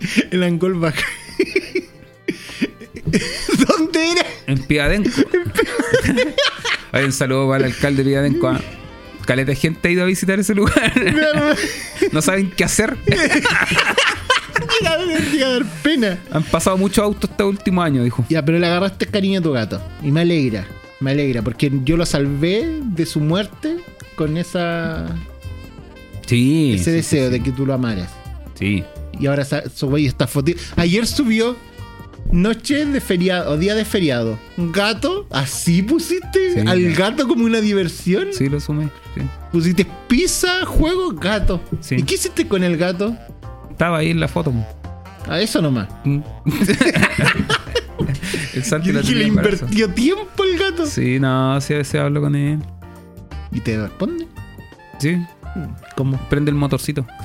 [0.31, 1.05] El angol baja.
[3.69, 4.23] ¿Dónde era?
[4.47, 5.11] en Piadenco.
[6.93, 8.49] Hay un saludo para el alcalde de Villadenco.
[8.49, 8.61] ¿ah?
[9.27, 10.93] Caleta de gente ha ido a visitar ese lugar.
[12.13, 12.97] no saben qué hacer.
[15.33, 16.19] Llega a dar- pena.
[16.31, 18.25] Han pasado muchos autos este último año, dijo.
[18.29, 19.83] Ya, pero le agarraste cariño a tu gato.
[20.03, 20.67] Y me alegra.
[21.01, 21.43] Me alegra.
[21.43, 23.77] Porque yo lo salvé de su muerte
[24.15, 25.07] con esa
[26.27, 26.73] Sí.
[26.75, 28.11] ese sí, deseo sí, de que tú lo amaras.
[28.59, 28.83] Sí.
[29.19, 30.53] Y ahora su güey está foto.
[30.77, 31.57] Ayer subió
[32.33, 34.39] noche de feriado o día de feriado.
[34.57, 36.97] Gato, así pusiste Sí, al ya.
[36.97, 38.29] gato como una diversión.
[38.33, 38.89] Sí, lo sumé.
[39.15, 39.23] sí.
[39.53, 41.61] Pusiste pizza, juego, gato.
[41.81, 41.97] Sí.
[41.97, 43.17] ¿Y qué hiciste con el gato?
[43.71, 44.53] Estaba ahí en la foto.
[45.29, 45.89] A eso nomás.
[46.05, 46.21] Mm.
[48.55, 50.87] el Santi Yo la dije, le invirtió tiempo el gato.
[50.87, 52.59] Sí, no, sí, a veces hablo con él.
[53.53, 54.27] Y te responde.
[54.99, 55.17] Sí,
[55.97, 56.19] ¿Cómo?
[56.29, 57.07] prende el motorcito.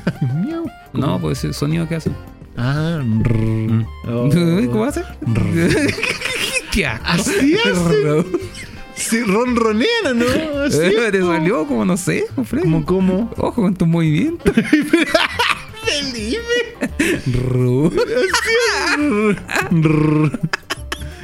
[0.94, 2.12] No, pues el sonido que hace.
[2.58, 3.24] Ah, Mm.
[3.24, 3.86] rrr.
[4.10, 4.30] Oh.
[4.72, 5.04] ¿Cómo hace?
[6.72, 6.86] ¿Qué.
[6.86, 8.26] Así hace.
[8.96, 10.26] Sí, ronronean, ¿o ¿no?
[10.64, 12.64] Así Eh, Te como- salió como no sé, Freddy.
[12.64, 13.32] Como, como.
[13.38, 14.54] Ojo con tus movimientos.
[17.28, 17.92] Ru.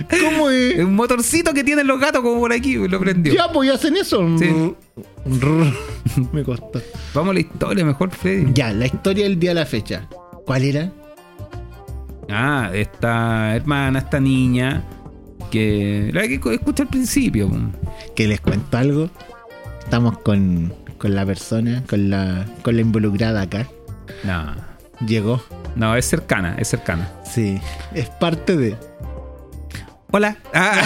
[0.10, 3.34] ¿Cómo Es un motorcito que tienen los gatos como por aquí, lo prendió.
[3.34, 4.24] Ya, pues ya hacen eso.
[4.38, 4.74] Sí.
[6.32, 6.82] Me costó.
[7.14, 8.52] Vamos a la historia mejor, Freddy.
[8.54, 10.08] Ya, la historia del día a la fecha.
[10.46, 10.92] ¿Cuál era?
[12.30, 14.84] Ah, esta hermana, esta niña,
[15.52, 17.50] que la que escucha al principio.
[18.16, 19.10] Que les cuento algo.
[19.80, 23.68] Estamos con, con la persona, con la, con la involucrada acá.
[24.24, 24.56] No,
[25.06, 25.42] Llegó.
[25.76, 27.10] no, es cercana, es cercana.
[27.24, 27.60] Sí.
[27.94, 28.76] Es parte de.
[30.12, 30.38] Hola.
[30.54, 30.82] Ah.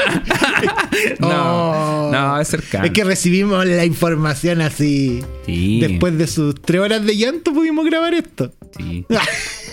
[1.18, 2.10] no, Oh.
[2.12, 2.86] no, es cercana.
[2.86, 5.22] Es que recibimos la información así.
[5.44, 8.52] sí, Después de sus tres horas de llanto pudimos grabar esto.
[8.76, 9.04] sí,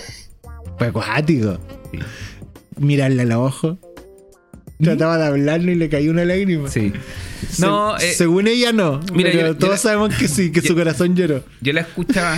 [0.78, 1.58] Fue acuático.
[1.92, 2.00] sí.
[2.78, 3.78] Mirarle a los ojos.
[4.82, 6.70] Trataba de hablarle y le cayó una lágrima.
[6.70, 6.92] sí.
[7.50, 9.00] Se- No, eh, según ella no.
[9.14, 11.44] mira, pero yo- yo todos la- sabemos que sí, que su corazón lloró.
[11.62, 12.38] Yo la escuchaba.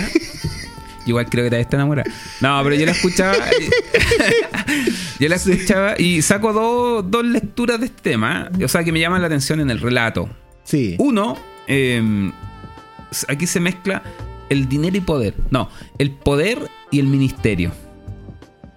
[1.06, 2.10] Igual creo que todavía está enamorada.
[2.40, 3.36] No, pero yo la escuchaba.
[5.20, 8.50] yo la escuchaba y saco dos, dos lecturas de este tema.
[8.62, 10.28] O sea, que me llaman la atención en el relato.
[10.64, 10.96] Sí.
[10.98, 12.30] Uno, eh,
[13.28, 14.02] aquí se mezcla
[14.50, 15.34] el dinero y poder.
[15.50, 17.72] No, el poder y el ministerio.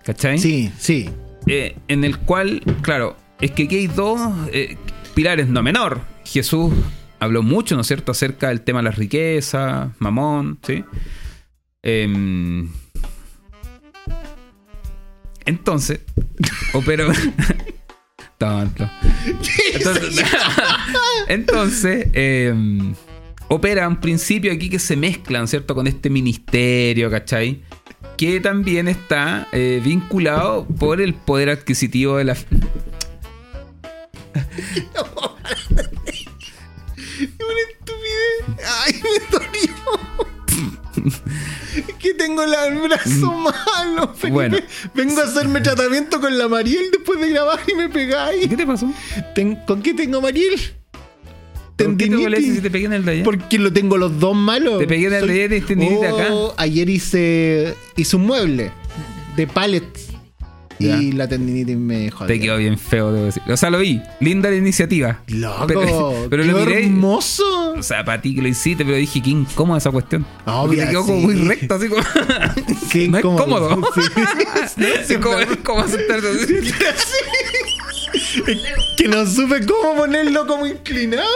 [0.03, 0.39] ¿Cachai?
[0.39, 1.09] Sí, sí.
[1.47, 4.19] Eh, en el cual, claro, es que aquí hay dos
[4.51, 4.77] eh,
[5.15, 6.01] pilares no menor.
[6.25, 6.73] Jesús
[7.19, 10.83] habló mucho, ¿no es cierto?, acerca del tema de las riquezas, mamón, ¿sí?
[11.81, 12.69] Em,
[15.45, 16.01] entonces,
[16.73, 17.11] opero.
[18.37, 18.89] Tonto.
[19.73, 20.25] Entonces,
[21.27, 22.95] entonces em,
[23.49, 27.61] opera un principio aquí que se mezclan, ¿cierto?, con este ministerio, ¿cachai?
[28.19, 32.33] Que también está eh, vinculado por el poder adquisitivo de la.
[32.35, 32.43] Una
[37.69, 38.43] estupidez.
[38.83, 39.73] Ay, me dolió.
[41.87, 44.13] Es que tengo el brazo malo.
[44.13, 44.27] Felipe.
[44.27, 44.33] Mm.
[44.33, 44.57] Bueno.
[44.93, 48.49] Vengo a hacerme tratamiento con la Mariel después de grabar y me pegáis.
[48.49, 48.91] ¿Qué te pasó?
[49.65, 50.59] ¿Con qué tengo Mariel?
[51.85, 52.55] ¿Por qué te Tendinitis.
[52.55, 53.23] si te pegué en el allá?
[53.23, 54.79] Porque lo tengo los dos malos.
[54.79, 56.27] Te pegué en el Soy- de ayer y tendinitis acá.
[56.31, 58.71] Oh, Ayer hice, hice un mueble
[59.35, 60.07] de pallets.
[60.81, 60.95] Ya.
[61.01, 62.27] Y la tendinitis me jodió.
[62.27, 63.43] Te quedó bien feo, debo decir.
[63.49, 64.01] O sea, lo vi.
[64.21, 65.19] Linda la iniciativa.
[65.27, 66.85] Loco, Pero, pero qué lo miré.
[66.85, 67.73] hermoso.
[67.77, 70.25] O sea, para ti que lo hiciste, pero dije, qué incómoda esa cuestión.
[70.45, 71.25] Obvio, te quedó como sí.
[71.25, 72.01] muy recto, así como.
[72.91, 73.69] Qué no es incómodo.
[73.69, 73.91] cómodo.
[73.93, 74.81] Sí.
[75.13, 76.53] es como, es como sentarse así.
[78.97, 81.27] Que no supe cómo ponerlo como inclinado.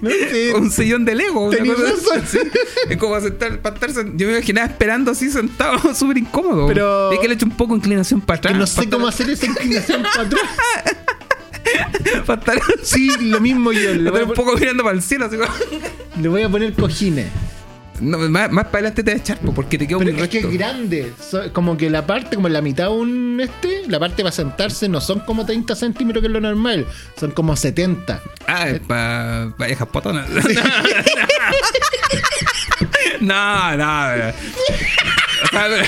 [0.00, 0.54] No sé.
[0.54, 1.50] un sillón de Lego.
[1.52, 6.66] Es como sentar, para estar Yo me imaginaba esperando así sentado, súper incómodo.
[6.68, 8.60] Pero- Es que le echo un poco de inclinación para Que atrás.
[8.60, 10.42] no sé cómo hacer esa inclinación para atrás.
[12.26, 13.92] para estar, Sí, lo mismo yo.
[13.94, 15.26] Le voy a, un poco mirando para el cielo.
[15.26, 15.52] Así como-
[16.22, 17.26] le voy a poner cojines.
[18.00, 20.22] No, más, más para adelante te vas a echar, po, porque te quedó Pero muy
[20.22, 21.12] es que es grande.
[21.52, 24.88] Como que la parte, como en la mitad de un este, la parte para sentarse
[24.88, 26.86] no son como 30 centímetros que es lo normal.
[27.18, 28.20] Son como 70.
[28.46, 30.28] Ah, es para pa viejas potonas.
[33.20, 34.08] no, no.
[34.14, 34.32] pero-
[35.44, 35.86] O sea, pero-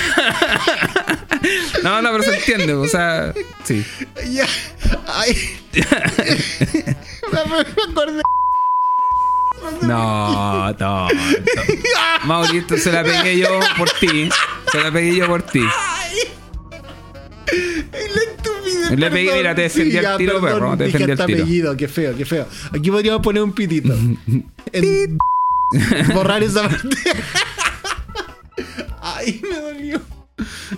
[1.83, 2.73] no, no, pero se entiende.
[2.73, 3.85] O sea, sí.
[4.31, 4.45] Ya.
[5.07, 5.37] Ay.
[5.73, 5.81] me
[7.91, 8.21] acordé.
[9.81, 11.07] No, no.
[12.25, 14.29] Maurito, se la pegué yo por ti.
[14.71, 15.59] Se la pegué yo por ti.
[15.61, 15.71] La.
[18.95, 21.43] Le pegué, mira, te defendí al ya, tiro, perdón, perro, te defendí al tiro.
[21.43, 22.47] apellido, qué feo, qué feo.
[22.73, 23.93] Aquí podríamos poner un pitito.
[24.73, 25.17] En-
[26.13, 26.97] Borrar esa parte.
[29.01, 30.01] Ay, me dolió.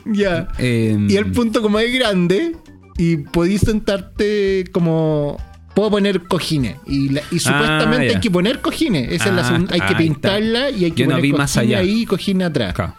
[0.06, 0.48] Ya.
[0.58, 2.56] Eh, Y el punto como es grande
[2.98, 5.38] y podéis sentarte como
[5.74, 6.78] puedo poner cojines.
[6.86, 8.16] Y, la- y supuestamente Ah, ya.
[8.16, 9.12] hay que poner cojines.
[9.12, 11.32] Esa es la Ah, segunda- hay que pintarla y hay que Yo no poner vi
[11.32, 11.80] cojines más allá.
[11.80, 12.74] ahí y cojines atrás.
[12.74, 12.96] Claro.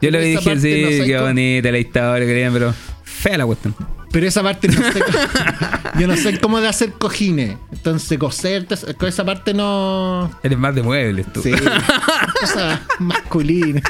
[0.00, 3.38] Yo le dije, parte sí, no sé qué cómo- bonita la historia, querían, pero fea
[3.38, 3.74] la cuestión.
[4.12, 5.00] Pero esa parte no sé.
[5.98, 7.56] yo no sé cómo de hacer cojines.
[7.72, 8.64] Entonces, coser,
[8.96, 10.30] con esa parte no.
[10.44, 11.42] Eres más de muebles tú.
[11.42, 11.50] Sí.
[12.40, 13.82] Cosa masculina.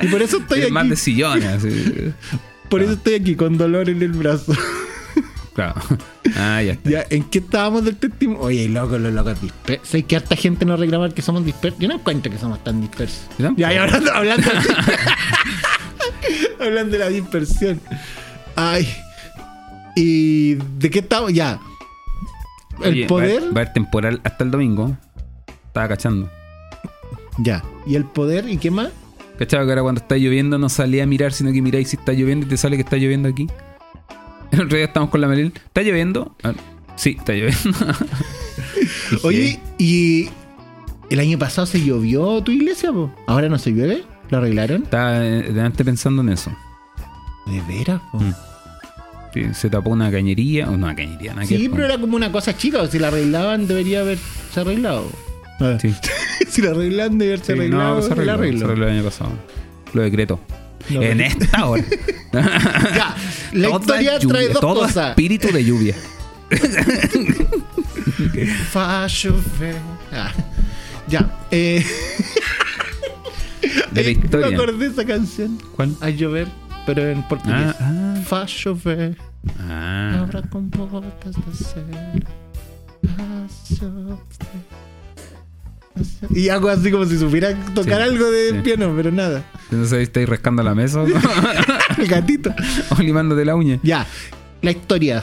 [0.00, 0.72] Y por eso estoy Eres aquí.
[0.72, 1.44] más de sillones.
[1.44, 2.12] así.
[2.70, 4.54] Por eso estoy aquí con dolor en el brazo.
[5.54, 5.74] Claro.
[6.36, 6.90] Ah, ya está.
[6.90, 8.42] Ya, ¿en qué estábamos del testimonio?
[8.42, 9.88] Oye, loco, los locos dispersos.
[9.88, 11.78] ¿Sabes que harta gente no reclamar que somos dispersos?
[11.80, 13.26] Yo no encuentro que somos tan dispersos.
[13.38, 14.48] Ya, y hablando, hablando,
[16.60, 17.80] hablando de la dispersión.
[18.56, 18.88] Ay.
[19.96, 21.32] ¿Y de qué estamos?
[21.32, 21.60] Ya.
[22.82, 23.28] El Oye, poder.
[23.28, 24.96] Va a, haber- va a haber temporal hasta el domingo.
[25.66, 26.30] Estaba cachando.
[27.38, 27.62] Ya.
[27.86, 28.48] ¿Y el poder?
[28.48, 28.88] ¿Y qué más?
[29.38, 32.12] ¿Cachaba que ahora cuando está lloviendo no salía a mirar, sino que miráis si está
[32.12, 33.46] lloviendo y te sale que está lloviendo aquí?
[34.52, 35.52] El otro día estamos con la Melil.
[35.54, 36.34] ¿Está lloviendo?
[36.42, 36.52] Ah,
[36.96, 37.78] sí, está lloviendo.
[39.22, 40.28] Oye, ¿y
[41.10, 42.92] el año pasado se llovió tu iglesia?
[42.92, 43.10] po?
[43.26, 44.04] ¿Ahora no se llueve?
[44.30, 44.84] ¿Lo arreglaron?
[44.84, 46.50] Estaba eh, delante pensando en eso.
[47.46, 48.00] ¿De veras?
[48.10, 48.18] po?
[48.18, 48.34] Mm.
[49.34, 50.68] Sí, se tapó una cañería.
[50.68, 52.86] O una cañería, que Sí, pero era como una cosa chica.
[52.86, 54.22] Si la arreglaban, debería haberse
[54.60, 55.06] arreglado.
[55.80, 55.94] Sí.
[56.48, 57.94] si la arreglan, debería haberse Sí, arreglado.
[57.96, 58.58] no, se el arregló, arreglo.
[58.58, 59.30] se arregló el año pasado.
[59.94, 60.40] Lo decreto.
[60.90, 61.84] No, en esta hora.
[62.32, 63.14] Ya,
[63.52, 65.08] la Toda historia lluvia, trae dos todo cosas.
[65.10, 65.94] espíritu de lluvia.
[68.74, 69.06] Ah,
[71.08, 71.84] Ya, eh.
[73.90, 74.48] De la historia.
[74.48, 75.58] Me acordé de esa canción.
[75.76, 75.94] ¿Cuál?
[76.00, 76.48] A llover,
[76.86, 77.74] pero en portugués.
[77.80, 79.18] Ah, ah, Fa chover.
[79.58, 80.20] ah.
[80.22, 82.12] Abra con botas de cera.
[86.30, 88.58] Y hago así como si supiera tocar Sí, algo de sí.
[88.62, 89.44] piano, pero nada.
[89.70, 91.02] No sé si estáis rascando la mesa?
[91.98, 92.54] El gatito.
[92.98, 93.78] o limándote la uña.
[93.82, 94.06] Ya,
[94.62, 95.22] la historia.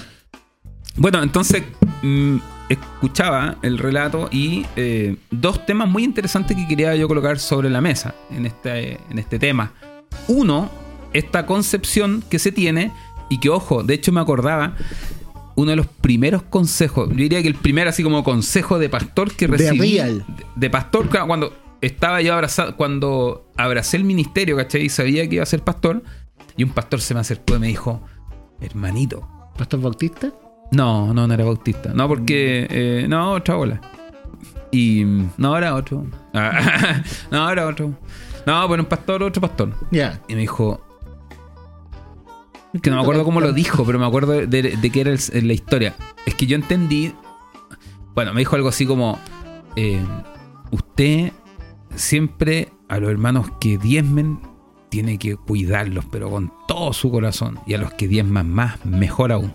[0.96, 1.64] Bueno, entonces
[2.02, 2.38] mm,
[2.70, 7.82] escuchaba el relato y eh, dos temas muy interesantes que quería yo colocar sobre la
[7.82, 9.72] mesa en este, en este tema.
[10.28, 10.70] Uno,
[11.14, 12.92] esta concepción que se tiene
[13.30, 14.76] y que, ojo, de hecho me acordaba
[15.60, 19.34] uno de los primeros consejos, yo diría que el primer así como consejo de pastor
[19.36, 19.98] que De recibí.
[19.98, 20.26] real.
[20.28, 24.84] De, de pastor, cuando estaba yo abrazado, cuando abracé el ministerio, ¿cachai?
[24.84, 26.04] Y sabía que iba a ser pastor.
[26.58, 28.02] Y un pastor se me acercó y me dijo,
[28.62, 30.32] hermanito, ¿Pastor Bautista?
[30.72, 31.92] no, no, no era bautista.
[31.94, 32.68] No, porque.
[32.70, 33.82] eh, no, otra bola.
[34.72, 35.04] Y.
[35.38, 36.06] No, era otro.
[36.34, 37.94] Ah, no, era otro.
[38.46, 39.74] No, bueno, un pastor, otro pastor.
[39.92, 40.20] Ya.
[40.28, 40.80] Y me dijo.
[42.84, 45.48] Que no me acuerdo cómo lo dijo, pero me acuerdo de, de qué era el-
[45.48, 45.96] la historia.
[46.26, 47.14] Es que yo entendí.
[48.14, 49.20] Bueno, me dijo algo así como.
[49.76, 50.00] eh,
[50.72, 51.32] usted
[51.96, 54.40] siempre a los hermanos que diezmen
[54.90, 57.60] tiene que cuidarlos, pero con todo su corazón.
[57.68, 59.54] Y a los que diezman más, mejor aún.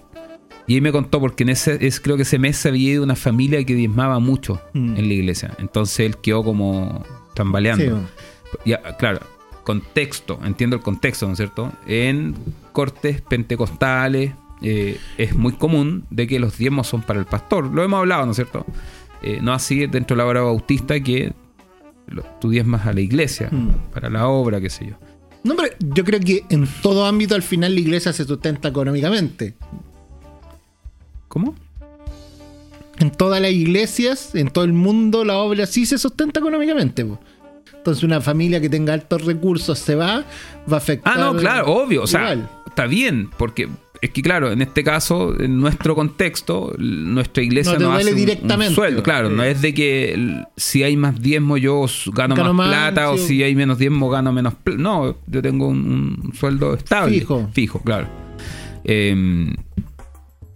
[0.66, 3.16] Y ahí me contó, porque en ese, es, creo que ese mes había ido una
[3.16, 4.96] familia que diezmaba mucho Mm.
[4.96, 5.54] en la iglesia.
[5.58, 7.98] Entonces él quedó como tambaleando.
[7.98, 8.70] Sí.
[8.70, 9.20] Ya, claro,
[9.64, 11.72] contexto, entiendo el contexto, ¿no es cierto?
[11.86, 12.34] En
[12.74, 17.66] cortes pentecostales eh, es muy común de que los diezmos son para el pastor.
[17.72, 18.66] Lo hemos hablado, ¿no es cierto?
[19.22, 21.32] Eh, no así dentro de la obra bautista que
[22.08, 23.68] lo- tú diezmas a la iglesia, Mm.
[23.92, 24.96] para la obra, qué sé yo.
[25.44, 29.54] No, pero yo creo que en todo ámbito al final la iglesia se sustenta económicamente.
[31.28, 31.54] ¿Cómo?
[32.98, 37.04] En todas las iglesias, en todo el mundo, la obra sí se sustenta económicamente.
[37.04, 37.18] po.
[37.76, 40.24] Entonces una familia que tenga altos recursos se va,
[40.70, 41.14] va a afectar.
[41.16, 42.02] Ah, no, claro, obvio.
[42.02, 42.34] O sea.
[42.74, 43.68] Está bien, porque
[44.02, 49.02] es que, claro, en este caso, en nuestro contexto, nuestra iglesia No hace un- sueldo.
[49.02, 49.34] Claro, sí.
[49.36, 53.16] no es de que si hay más diezmo yo gano, Gano más más, plata o
[53.16, 54.80] si hay menos diezmo gano menos plata.
[54.82, 57.18] No, yo tengo un, un sueldo estable.
[57.20, 57.48] Fijo.
[57.52, 58.08] Fijo, claro.
[58.84, 59.54] Eh,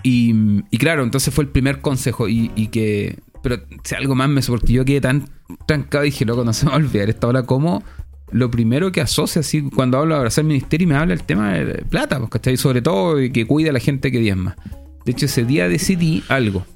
[0.03, 0.35] y,
[0.71, 3.19] y claro, entonces fue el primer consejo y, y que...
[3.43, 5.29] Pero si algo más me porque yo quedé tan
[5.67, 7.83] trancado y dije, loco, no se me va a olvidar esta hora como
[8.33, 11.23] lo primero que asocia así cuando hablo de abrazar el ministerio y me habla el
[11.23, 12.57] tema de plata, pues, ¿cachai?
[12.57, 14.57] Sobre todo y que cuida a la gente que diezma.
[15.05, 16.67] De hecho, ese día decidí algo.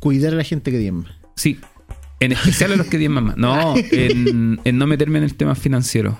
[0.00, 1.06] Cuidar a la gente que diezma.
[1.36, 1.58] Sí,
[2.20, 3.36] en especial a los que diezman más.
[3.36, 6.18] No, en, en no meterme en el tema financiero.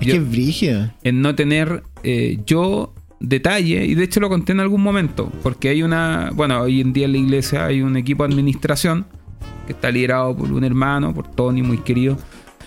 [0.00, 0.62] Es Yo- que es
[1.02, 5.68] en no tener eh, yo detalle, y de hecho lo conté en algún momento, porque
[5.68, 9.04] hay una, bueno, hoy en día en la iglesia hay un equipo de administración
[9.66, 12.16] que está liderado por un hermano, por Tony, muy querido,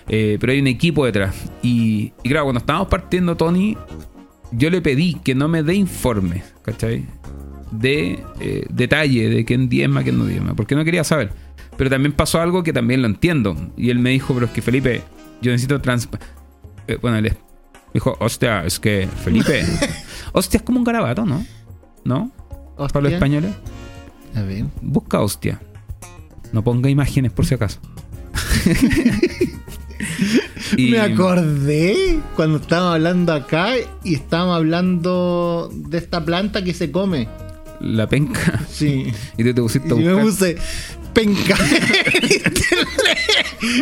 [0.08, 1.36] eh, pero hay un equipo detrás.
[1.62, 3.78] Y, y claro, cuando estábamos partiendo, Tony,
[4.52, 7.06] yo le pedí que no me dé informes, ¿cachai?
[7.72, 11.32] De eh, detalle de quién diezma, quién no diezma, porque no quería saber.
[11.78, 13.56] Pero también pasó algo que también lo entiendo.
[13.76, 15.02] Y él me dijo, pero es que Felipe,
[15.42, 16.08] yo necesito trans...
[16.88, 17.36] eh, bueno, él
[17.94, 19.64] dijo, hostia, es que Felipe...
[20.34, 21.44] hostia, es como un garabato, ¿no?
[22.06, 22.32] ¿No?
[22.78, 23.10] Para los Hostia.
[23.16, 23.52] españoles.
[24.36, 24.66] A ver.
[24.82, 25.60] Busca hostia.
[26.52, 27.80] No ponga imágenes por si acaso.
[30.78, 33.74] Y- Me acordé cuando estábamos hablando acá
[34.04, 37.28] y estábamos hablando de esta planta que se come.
[37.80, 38.60] La penca.
[38.72, 39.12] Sí.
[39.38, 40.56] Y tú te pusiste a Y yo me buscar.
[40.56, 40.62] puse
[41.14, 41.56] penca.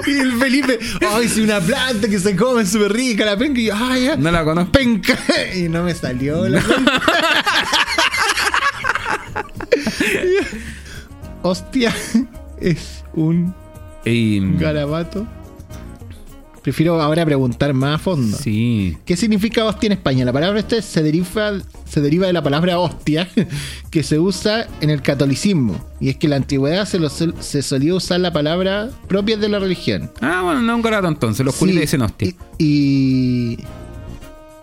[0.07, 0.79] y el Felipe,
[1.13, 3.59] ay, sí, una planta que se come súper rica, la penca.
[3.61, 4.71] Y yo, ay, ya, No la conozco.
[4.73, 5.17] penca.
[5.55, 7.01] Y no me salió la penca.
[11.43, 11.93] Hostia,
[12.59, 13.53] es un
[14.05, 15.27] Y- garabato.
[16.61, 18.37] Prefiero ahora preguntar más a fondo.
[18.37, 18.95] Sí.
[19.05, 20.25] ¿Qué significa hostia en España?
[20.25, 21.53] La palabra esta se deriva,
[21.89, 23.27] se deriva de la palabra hostia,
[23.89, 25.75] que se usa en el catolicismo.
[25.99, 29.49] Y es que en la antigüedad se, lo se solía usar la palabra propia de
[29.49, 30.11] la religión.
[30.21, 31.43] Ah, bueno, no un garato entonces.
[31.43, 32.27] Los Sí, dicen hostia.
[32.59, 32.65] Y,
[33.57, 33.57] y-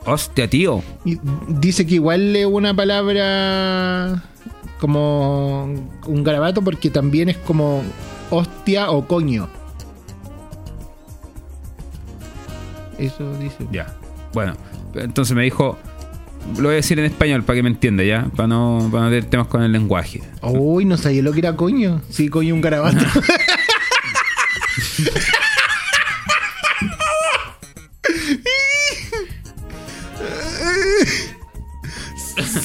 [0.06, 0.82] Hostia, tío.
[1.48, 4.22] dice que igual es una palabra
[4.80, 5.64] como
[6.06, 7.82] un garabato porque también es como
[8.30, 9.48] hostia o coño.
[12.98, 13.66] Eso dice.
[13.72, 13.94] Ya.
[14.32, 14.54] Bueno,
[14.94, 15.78] entonces me dijo.
[16.56, 18.30] Lo voy a decir en español para que me entienda, ¿ya?
[18.34, 20.22] Para no, para no tener temas con el lenguaje.
[20.40, 22.00] Uy, no sabía lo que era coño.
[22.08, 23.04] Sí, coño un garabato.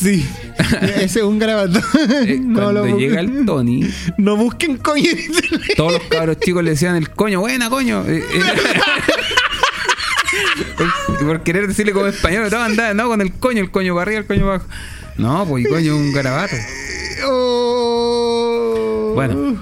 [0.03, 0.25] sí,
[0.81, 1.79] ese es un garabato.
[2.25, 5.09] Eh, no, cuando lo llega el Tony, no busquen coño.
[5.75, 8.03] todos los cabros chicos le decían el coño, buena coño.
[8.07, 8.23] Eh, eh.
[11.19, 14.19] Por querer decirle como español, no, andaba, no, con el coño, el coño para arriba,
[14.19, 14.65] el coño abajo.
[15.17, 16.55] No, pues y coño, un garabato.
[17.25, 19.11] Oh.
[19.15, 19.61] Bueno.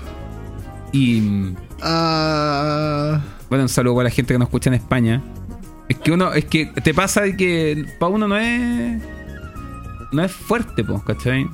[0.93, 3.19] Y Ah,
[3.49, 5.21] bueno, un saludo para la gente que nos escucha en España.
[5.89, 9.01] Es que uno, es que te pasa de que para uno no es.
[10.11, 11.49] No es fuerte, pues, ¿cachai?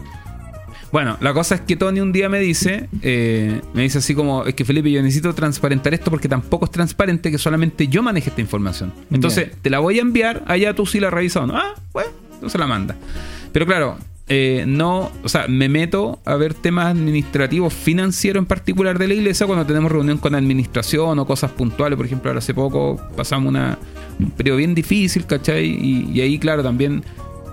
[0.91, 4.45] Bueno, la cosa es que Tony un día me dice, eh, me dice así como,
[4.45, 8.29] es que Felipe, yo necesito transparentar esto porque tampoco es transparente que solamente yo maneje
[8.29, 8.93] esta información.
[9.11, 11.57] Entonces, te la voy a enviar, allá tú sí la revisas o no.
[11.57, 12.95] Ah, bueno, entonces la manda.
[13.51, 13.97] Pero claro,
[14.29, 19.13] eh, no, o sea, me meto a ver temas administrativos, financieros en particular de la
[19.13, 21.97] iglesia cuando tenemos reunión con administración o cosas puntuales.
[21.97, 23.77] Por ejemplo, ahora hace poco pasamos una,
[24.19, 25.65] un periodo bien difícil, ¿cachai?
[25.65, 27.03] Y, y ahí, claro, también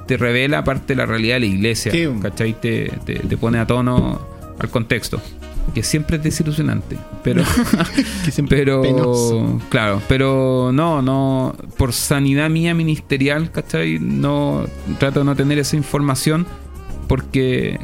[0.07, 2.07] te revela parte de la realidad de la iglesia, Sí.
[2.21, 2.53] ¿cachai?
[2.61, 4.21] Te, te, te pone a tono
[4.59, 5.21] al contexto.
[5.75, 7.43] Que siempre es desilusionante, pero...
[8.25, 9.61] que siempre Pero, penoso.
[9.71, 13.99] claro, pero no, no, por sanidad mía ministerial, ¿cachai?
[13.99, 14.67] No,
[14.99, 16.47] trato de no tener esa información
[17.09, 17.81] porque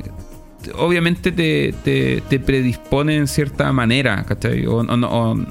[0.76, 4.66] obviamente te, te, te predispone en cierta manera, ¿cachai?
[4.66, 5.46] O, o no, o-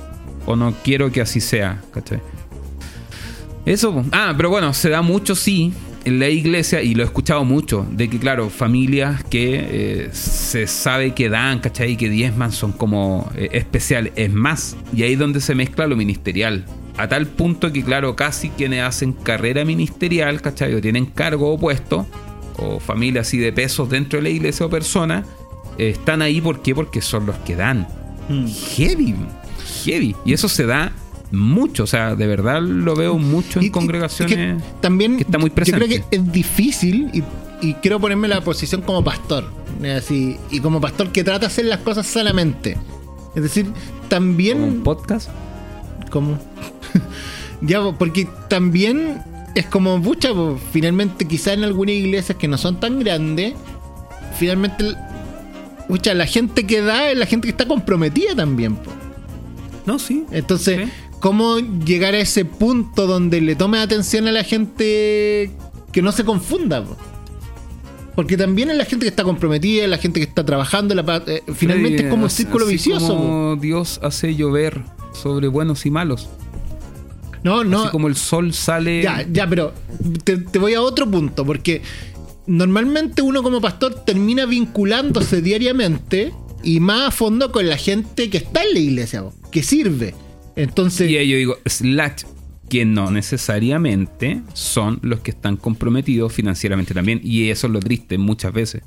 [0.45, 2.19] o no quiero que así sea, ¿cachai?
[3.65, 5.73] Eso, ah, pero bueno, se da mucho, sí,
[6.05, 10.67] en la iglesia, y lo he escuchado mucho, de que, claro, familias que eh, se
[10.67, 11.97] sabe que dan, ¿cachai?
[11.97, 14.13] Que diezman son como eh, especiales.
[14.15, 16.65] Es más, y ahí es donde se mezcla lo ministerial.
[16.97, 20.73] A tal punto que, claro, casi quienes hacen carrera ministerial, ¿cachai?
[20.73, 22.07] O tienen cargo o puesto,
[22.57, 25.25] o familias así de pesos dentro de la iglesia o personas,
[25.77, 26.75] eh, están ahí, ¿por qué?
[26.75, 27.87] Porque son los que dan
[28.29, 28.45] Mm.
[28.75, 29.15] heavy,
[29.83, 30.15] heavy.
[30.23, 30.91] Y eso se da
[31.31, 34.37] mucho, o sea, de verdad lo veo mucho en Y- congregaciones.
[34.57, 35.85] es que también que está muy yo presente.
[35.85, 37.23] creo que es difícil y,
[37.67, 39.45] y quiero ponerme la posición como pastor
[39.79, 39.91] ¿no?
[39.91, 42.77] así y como pastor que trata de hacer las cosas sanamente
[43.35, 45.29] es decir como un también podcast.
[46.09, 46.39] como
[47.61, 49.21] ya porque también
[49.55, 50.29] es como pucha
[50.71, 53.53] finalmente quizás en algunas iglesias que no son tan grandes
[54.37, 54.85] finalmente
[55.87, 58.77] pucha, la gente que da es la gente que está comprometida también.
[59.87, 60.23] No, sí.
[60.31, 60.91] Entonces, Sí.
[61.19, 65.51] ¿Cómo llegar a ese punto donde le tome atención a la gente
[65.91, 66.83] que no se confunda?
[66.83, 66.97] po?
[68.15, 71.41] Porque también es la gente que está comprometida, la gente que está trabajando, la eh,
[71.55, 73.07] finalmente Sí, es como un círculo vicioso.
[73.07, 74.81] Como Dios hace llover
[75.13, 76.27] sobre buenos y malos.
[77.43, 77.83] No, no.
[77.83, 79.01] Así como el sol sale.
[79.01, 79.73] Ya, ya, pero
[80.25, 81.81] te, te voy a otro punto, porque
[82.47, 88.39] normalmente uno como pastor termina vinculándose diariamente y más a fondo con la gente que
[88.39, 90.13] está en la iglesia, que sirve.
[90.55, 92.23] Entonces, Y ahí yo digo, slash,
[92.69, 97.19] que no necesariamente son los que están comprometidos financieramente también.
[97.23, 98.83] Y eso es lo triste muchas veces.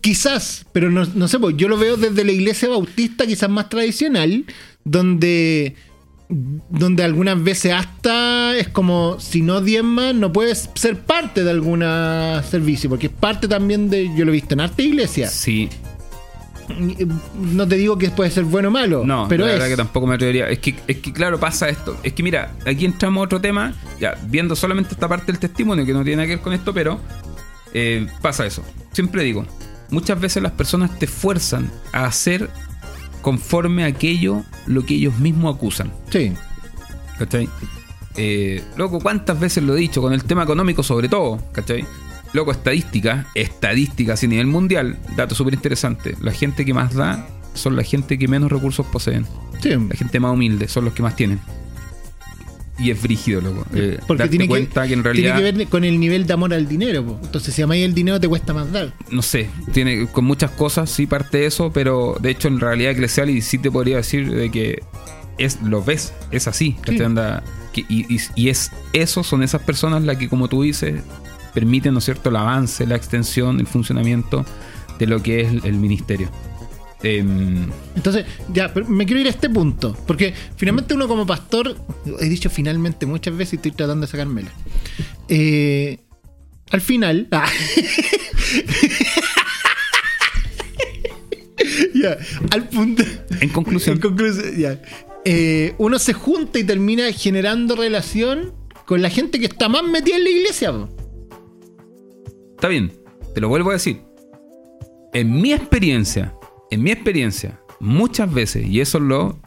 [0.00, 3.68] Quizás, pero no, no sé, pues yo lo veo desde la iglesia bautista, quizás más
[3.68, 4.44] tradicional,
[4.84, 5.76] donde,
[6.28, 11.80] donde algunas veces hasta es como, si no diezma, no puedes ser parte de algún
[12.48, 15.28] servicio, porque es parte también de, yo lo he visto en arte iglesia.
[15.28, 15.68] Sí.
[17.34, 19.58] No te digo que puede ser bueno o malo, No, pero la es...
[19.58, 20.48] verdad que tampoco me atrevería.
[20.48, 21.96] Es que, es que, claro, pasa esto.
[22.02, 23.74] Es que, mira, aquí entramos a otro tema.
[24.00, 26.72] Ya, viendo solamente esta parte del testimonio, que no tiene nada que ver con esto,
[26.72, 26.98] pero
[27.72, 28.62] eh, pasa eso.
[28.92, 29.44] Siempre digo,
[29.90, 32.48] muchas veces las personas te fuerzan a hacer
[33.22, 35.92] conforme a aquello lo que ellos mismos acusan.
[36.10, 36.32] Sí.
[37.18, 37.48] ¿Cachai?
[38.16, 40.00] Eh, loco, ¿cuántas veces lo he dicho?
[40.00, 41.84] Con el tema económico sobre todo, ¿cachai?
[42.34, 46.16] Loco, estadística, estadística a nivel mundial, dato súper interesante.
[46.20, 49.24] La gente que más da son la gente que menos recursos poseen.
[49.62, 49.70] Sí.
[49.70, 51.40] La gente más humilde son los que más tienen.
[52.76, 53.64] Y es brígido, loco.
[53.72, 56.32] Eh, Porque tiene que, cuenta que, en realidad, tiene que ver con el nivel de
[56.32, 57.04] amor al dinero.
[57.06, 57.20] po.
[57.22, 58.92] Entonces, si amáis el dinero, te cuesta más dar.
[59.12, 62.90] no sé, tiene con muchas cosas, sí parte de eso, pero de hecho en realidad
[62.90, 64.82] eclesial y sí te podría decir de que
[65.38, 66.76] es lo ves, es así, Sí.
[66.82, 67.02] ¿cachai?
[67.06, 71.00] Anda, que- y, y- y es eso, son esas personas las que como tú dices,
[71.54, 74.44] permiten, ¿no es cierto?, el avance, la extensión, el funcionamiento
[74.98, 76.30] de lo que es el, el ministerio.
[77.04, 79.94] Em, Entonces, ya, pero me quiero ir a este punto.
[80.06, 81.76] Porque finalmente uno como pastor,
[82.18, 84.50] he dicho finalmente muchas veces y estoy tratando de sacármela.
[85.28, 85.98] Eh,
[86.70, 87.28] al final.
[87.32, 87.46] ah.
[91.94, 92.16] ya,
[92.50, 93.04] al punto.
[93.40, 94.80] en conclusión, En conclusión, ya.
[95.26, 98.54] Eh, uno se junta y termina generando relación
[98.86, 100.72] con la gente que está más metida en la iglesia.
[100.72, 101.03] po.
[102.64, 102.94] Está bien,
[103.34, 104.00] te lo vuelvo a decir.
[105.12, 106.34] En mi experiencia,
[106.70, 109.38] en mi experiencia, muchas veces, y eso es lo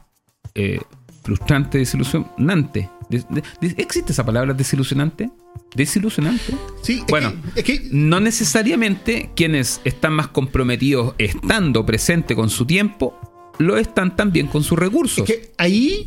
[0.53, 0.79] eh,
[1.23, 2.91] frustrante, desilusionante.
[3.09, 5.31] De- de- de- ¿Existe esa palabra desilusionante?
[5.73, 6.53] ¿Desilusionante?
[6.83, 12.51] Sí, es Bueno, que- es que No necesariamente quienes están más comprometidos estando presente con
[12.51, 13.19] su tiempo,
[13.57, 15.27] lo están también con sus recursos.
[15.27, 16.05] Es que ahí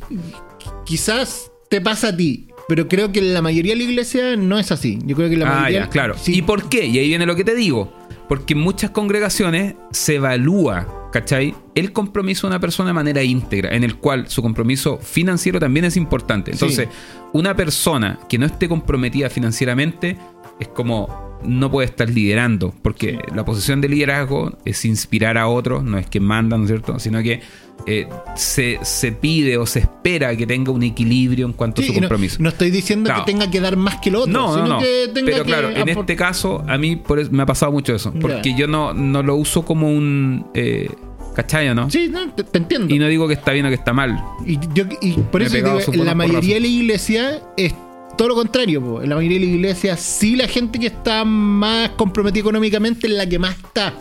[0.86, 4.56] quizás te pasa a ti, pero creo que en la mayoría de la iglesia no
[4.56, 5.00] es así.
[5.04, 5.80] Yo creo que la Ah, mayoría.
[5.80, 6.14] ya, claro.
[6.16, 6.86] sí, ¿Y por qué?
[6.86, 7.92] Y ahí viene lo que te digo.
[8.28, 11.52] Porque en muchas congregaciones se evalúa, ¿cachai?
[11.74, 15.84] El compromiso de una persona de manera íntegra, en el cual su compromiso financiero también
[15.86, 16.52] es importante.
[16.52, 16.86] Entonces,
[17.32, 20.16] una persona que no esté comprometida financieramente
[20.60, 25.82] es como no puede estar liderando, porque la posición de liderazgo es inspirar a otros,
[25.84, 26.98] no es que mandan, ¿no es cierto?
[26.98, 27.40] Sino que
[27.86, 31.88] eh, se, se pide o se espera que tenga un equilibrio en cuanto sí, a
[31.88, 32.36] su no- compromiso.
[32.40, 33.24] No, estoy diciendo Claro.
[33.24, 34.80] que tenga que dar más que el otro, No, sino no, no.
[34.80, 37.72] que tenga Pero que claro, en este caso, a mí por eso me ha pasado
[37.72, 38.12] mucho eso.
[38.20, 40.46] Porque yo no, no lo uso como un.
[40.54, 40.90] Eh,
[41.34, 41.88] ¿Cachai o no?
[41.88, 42.92] Sí, no, te, te entiendo.
[42.92, 44.20] Y no digo que está bien o que está mal.
[44.44, 47.72] Y, yo, y por Me eso digo, la mayoría de la iglesia es
[48.20, 48.82] todo lo contrario.
[48.82, 49.00] po.
[49.00, 53.14] En la mayoría de la iglesia, sí, la gente que está más comprometida económicamente es
[53.14, 53.94] la que más está.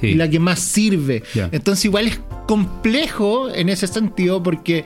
[0.00, 0.06] Sí.
[0.06, 1.22] y la que más sirve.
[1.52, 4.84] Entonces igual es complejo en ese sentido porque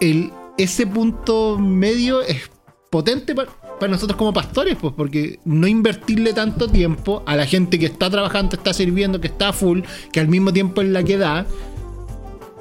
[0.00, 2.50] el, ese punto medio es
[2.90, 3.46] potente pa-
[3.80, 8.10] para nosotros como pastores, pues porque no invertirle tanto tiempo a la gente que está
[8.10, 9.80] trabajando, está sirviendo, que está a full,
[10.12, 11.46] que al mismo tiempo es la que da,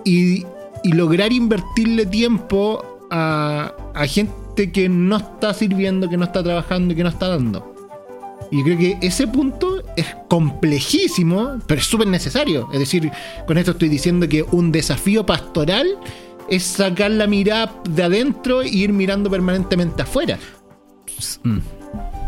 [0.06, 0.46] y,
[0.84, 6.94] y lograr invertirle tiempo a, a gente que no está sirviendo, que no está trabajando
[6.94, 7.72] y que no está dando.
[8.52, 12.68] Y creo que ese punto es complejísimo, pero es súper necesario.
[12.74, 13.10] Es decir,
[13.48, 15.88] con esto estoy diciendo que un desafío pastoral
[16.50, 20.38] es sacar la mirada de adentro e ir mirando permanentemente afuera.
[21.44, 21.60] Mm.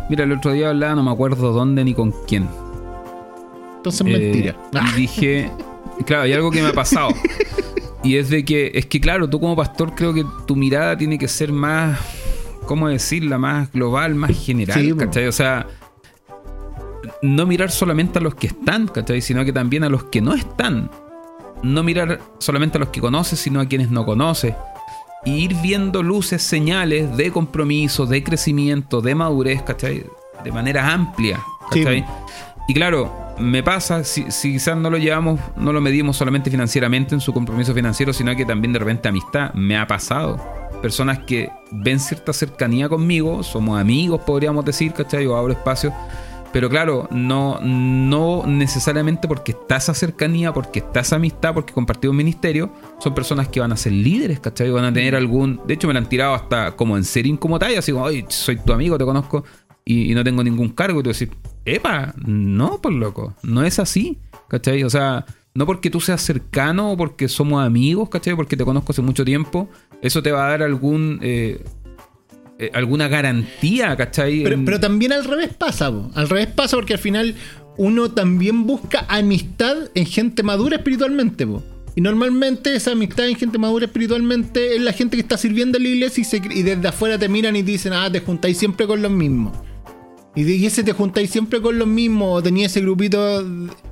[0.09, 2.47] Mira, el otro día hablaba, no me acuerdo dónde ni con quién.
[3.77, 4.55] Entonces, Eh, mentira.
[4.93, 5.51] Y dije,
[6.05, 7.09] claro, hay algo que me ha pasado.
[8.03, 11.17] Y es de que, es que claro, tú como pastor creo que tu mirada tiene
[11.17, 11.97] que ser más,
[12.67, 13.37] ¿cómo decirla?
[13.37, 14.99] Más global, más general, Sí, po.
[14.99, 15.27] ¿cachai?
[15.27, 15.67] O sea,
[17.21, 19.21] no mirar solamente a los que están, ¿cachai?
[19.21, 20.91] Sino que también a los que no están.
[21.61, 24.53] No mirar solamente a los que conoces, sino a quienes no conoces.
[25.23, 30.05] Y ir viendo luces, señales de compromiso, de crecimiento, de madurez, ¿cachai?
[30.43, 31.39] De manera amplia,
[31.69, 32.01] ¿cachai?
[32.01, 32.05] Sí.
[32.67, 37.15] Y claro, me pasa, si, si quizás no lo llevamos, no lo medimos solamente financieramente
[37.15, 39.53] en su compromiso financiero, sino que también de repente amistad.
[39.53, 40.39] Me ha pasado.
[40.81, 45.25] Personas que ven cierta cercanía conmigo, somos amigos, podríamos decir, ¿cachai?
[45.27, 45.93] O abro espacio.
[46.53, 52.11] Pero claro, no, no necesariamente porque está esa cercanía, porque está esa amistad, porque compartimos
[52.11, 54.69] un ministerio, son personas que van a ser líderes, ¿cachai?
[54.69, 55.59] Van a tener algún.
[55.65, 58.25] De hecho, me lo han tirado hasta como en serio como talla, así como, oye,
[58.29, 59.43] soy tu amigo, te conozco,
[59.85, 60.99] y, y no tengo ningún cargo.
[60.99, 61.29] Y tú decís,
[61.65, 64.17] epa, no, por loco, no es así,
[64.47, 64.83] ¿cachai?
[64.83, 68.35] O sea, no porque tú seas cercano o porque somos amigos, ¿cachai?
[68.35, 69.69] Porque te conozco hace mucho tiempo,
[70.01, 71.19] eso te va a dar algún.
[71.21, 71.63] eh,
[72.59, 74.43] eh, alguna garantía, ¿cachai?
[74.43, 76.11] Pero, pero también al revés pasa, po.
[76.13, 77.35] al revés pasa porque al final
[77.77, 81.63] uno también busca amistad en gente madura espiritualmente, po.
[81.95, 85.83] Y normalmente esa amistad en gente madura espiritualmente es la gente que está sirviendo en
[85.83, 88.57] la iglesia y, se- y desde afuera te miran y te dicen, ah, te juntáis
[88.57, 89.57] siempre con los mismos.
[90.35, 93.43] Y, ese te juntáis siempre con los mismos, o tenía ese grupito,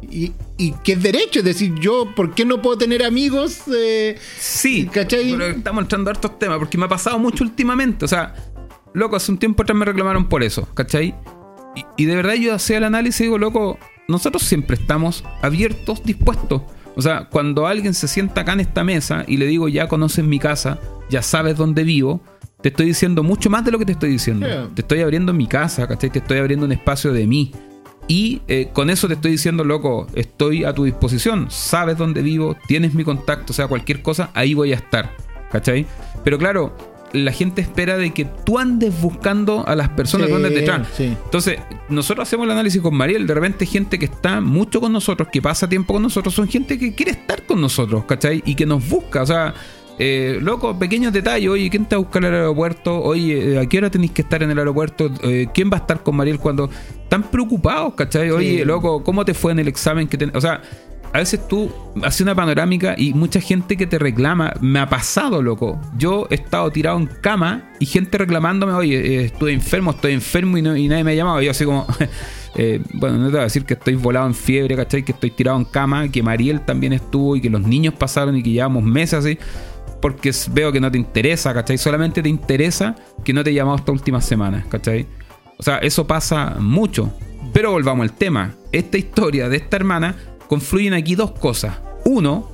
[0.01, 3.61] y, y que es derecho, es decir, yo, ¿por qué no puedo tener amigos?
[3.75, 5.31] eh, Sí, ¿Cachai?
[5.31, 8.05] pero estamos entrando a hartos temas porque me ha pasado mucho últimamente.
[8.05, 8.33] O sea,
[8.93, 11.13] loco, hace un tiempo atrás me reclamaron por eso, ¿cachai?
[11.75, 13.77] Y, y de verdad yo hacía el análisis y digo, loco,
[14.07, 16.63] nosotros siempre estamos abiertos, dispuestos.
[16.95, 20.25] O sea, cuando alguien se sienta acá en esta mesa y le digo, ya conoces
[20.25, 20.79] mi casa,
[21.09, 22.21] ya sabes dónde vivo,
[22.61, 24.45] te estoy diciendo mucho más de lo que te estoy diciendo.
[24.47, 24.69] Yeah.
[24.73, 26.09] Te estoy abriendo mi casa, ¿cachai?
[26.09, 27.51] Te estoy abriendo un espacio de mí.
[28.07, 31.47] Y eh, con eso te estoy diciendo, loco, estoy a tu disposición.
[31.49, 35.15] Sabes dónde vivo, tienes mi contacto, o sea, cualquier cosa, ahí voy a estar.
[35.51, 35.85] ¿Cachai?
[36.23, 36.75] Pero claro,
[37.13, 40.87] la gente espera de que tú andes buscando a las personas Sí, que andan detrás.
[40.95, 41.15] sí.
[41.25, 41.59] Entonces,
[41.89, 43.27] nosotros hacemos el análisis con Mariel.
[43.27, 46.77] De repente, gente que está mucho con nosotros, que pasa tiempo con nosotros, son gente
[46.79, 48.41] que quiere estar con nosotros, ¿cachai?
[48.45, 49.21] Y que nos busca.
[49.21, 49.53] O sea,
[50.03, 51.49] eh, loco, pequeños detalles.
[51.49, 53.01] Oye, ¿quién te va a buscar al aeropuerto?
[53.03, 55.11] Oye, eh, ¿a qué hora tenéis que estar en el aeropuerto?
[55.23, 56.69] Eh, ¿Quién va a estar con Mariel cuando
[57.03, 58.31] están preocupados, ¿cachai?
[58.31, 58.65] Oye, Sí.
[58.65, 60.61] loco, ¿cómo te fue en el examen que ten-?" O sea,
[61.13, 61.69] a veces tú
[62.03, 65.79] haces una panorámica y mucha gente que te reclama, me ha pasado, loco.
[65.97, 70.57] Yo he estado tirado en cama y gente reclamándome, oye, eh, estuve enfermo, estoy enfermo
[70.57, 71.41] y, no- y nadie me ha llamado.
[71.41, 71.85] Y yo así como,
[72.55, 75.03] eh, bueno, no te voy a decir que estoy volado en fiebre, ¿cachai?
[75.03, 78.41] Que estoy tirado en cama, que Mariel también estuvo y que los niños pasaron y
[78.41, 79.37] que llevamos meses así.
[80.01, 81.77] Porque veo que no te interesa, ¿cachai?
[81.77, 85.05] Solamente te interesa que no te he llamado esta última semana, ¿cachai?
[85.57, 87.13] O sea, eso pasa mucho.
[87.53, 88.55] Pero volvamos al tema.
[88.71, 90.15] Esta historia de esta hermana
[90.47, 91.79] confluyen aquí dos cosas.
[92.05, 92.49] Uno,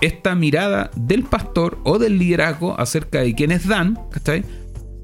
[0.00, 4.44] esta mirada del pastor o del liderazgo acerca de quiénes dan, ¿cachai?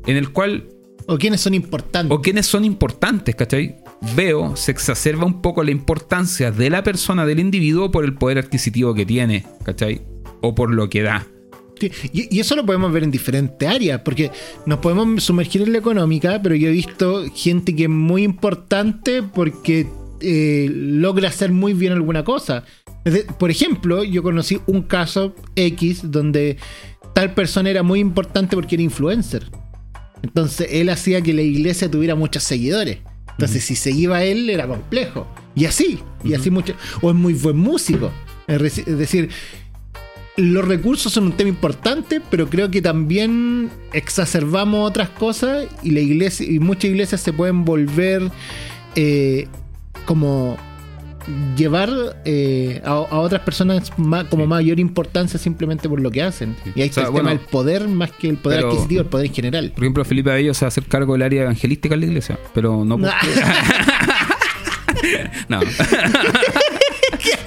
[0.06, 0.68] En el cual,
[1.06, 2.16] O quiénes son importantes.
[2.16, 3.76] o quiénes son importantes, ¿cachai?
[4.14, 8.38] Veo, se exacerba un poco la importancia de la persona, del individuo, por el poder
[8.38, 10.02] adquisitivo que tiene, ¿cachai?
[10.40, 11.26] O por lo que da.
[12.12, 14.30] Y, y eso lo podemos ver en diferentes áreas, porque
[14.66, 19.22] nos podemos sumergir en la económica, pero yo he visto gente que es muy importante
[19.22, 19.86] porque
[20.20, 22.64] eh, logra hacer muy bien alguna cosa.
[23.38, 26.58] Por ejemplo, yo conocí un caso X donde
[27.14, 29.50] tal persona era muy importante porque era influencer.
[30.22, 32.98] Entonces él hacía que la iglesia tuviera muchos seguidores.
[33.30, 35.26] Entonces si se iba a él era complejo.
[35.54, 36.74] Y así, y así mucho.
[37.00, 38.10] O es muy buen músico.
[38.46, 39.30] Es decir,
[40.38, 46.00] los recursos son un tema importante, pero creo que también exacerbamos otras cosas y la
[46.00, 48.30] iglesia y muchas iglesias se pueden volver
[48.94, 49.48] eh,
[50.06, 50.56] como
[51.56, 51.90] llevar
[52.24, 53.92] eh, a, a otras personas
[54.30, 56.56] como mayor importancia simplemente por lo que hacen.
[56.64, 56.70] Sí.
[56.74, 58.68] Y ahí O sea, está el bueno, tema del poder más que el poder pero-
[58.70, 59.72] adquisitivo, el poder en general.
[59.74, 62.38] Por ejemplo, Felipe Abello se va a hacer cargo del área evangelística en la iglesia,
[62.54, 62.96] pero no
[65.48, 65.60] No.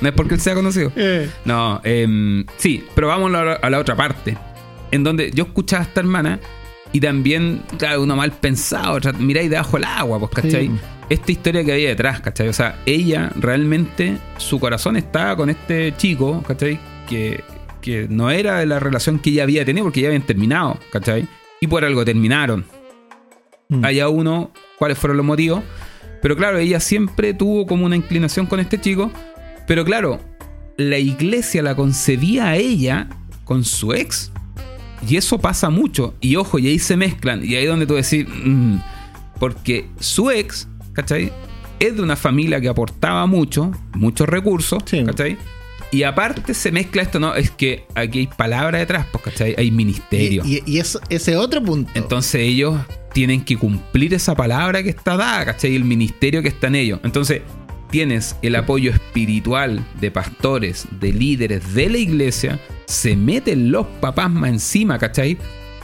[0.01, 0.91] no es porque él sea conocido.
[0.95, 4.37] Eh, No, em, sí, pero vamos a la, a la otra parte.
[4.91, 6.39] En donde yo escuchaba a esta hermana
[6.91, 10.67] y también, claro, uno mal pensado, miráis debajo del agua, pues, ¿cachai?
[10.67, 10.71] Sí.
[11.09, 12.47] Esta historia que había detrás, ¿cachai?
[12.49, 16.79] O sea, ella realmente, su corazón estaba con este chico, ¿cachai?
[17.07, 17.43] Que,
[17.81, 21.27] que no era de la relación que ella había tenido porque ya habían terminado, ¿cachai?
[21.61, 22.65] Y por algo terminaron.
[23.69, 23.85] mm.
[23.85, 25.61] Allá uno, cuáles fueron los motivos.
[26.21, 29.11] Pero claro, ella siempre tuvo como una inclinación con este chico.
[29.71, 30.19] Pero claro,
[30.75, 33.07] la iglesia la concebía a ella
[33.45, 34.29] con su ex.
[35.07, 36.13] Y eso pasa mucho.
[36.19, 37.39] Y ojo, y ahí se mezclan.
[37.45, 38.75] Y ahí es donde tú decís, mm,
[39.39, 41.31] porque su ex, ¿cachai?
[41.79, 45.05] Es de una familia que aportaba mucho, muchos recursos, Sí.
[45.05, 45.37] ¿cachai?
[45.89, 47.33] Y aparte se mezcla esto, ¿no?
[47.33, 49.55] Es que aquí hay palabra detrás, pues, ¿cachai?
[49.57, 50.43] Hay ministerio.
[50.45, 51.89] Y, y- y eso- ese otro punto.
[51.95, 52.77] Entonces ellos
[53.13, 55.77] tienen que cumplir esa palabra que está dada, ¿cachai?
[55.77, 56.99] El ministerio que está en ellos.
[57.05, 57.41] Entonces
[57.91, 64.31] tienes el apoyo espiritual de pastores, de líderes de la iglesia, se meten los papás
[64.31, 65.37] más encima, ¿cachai?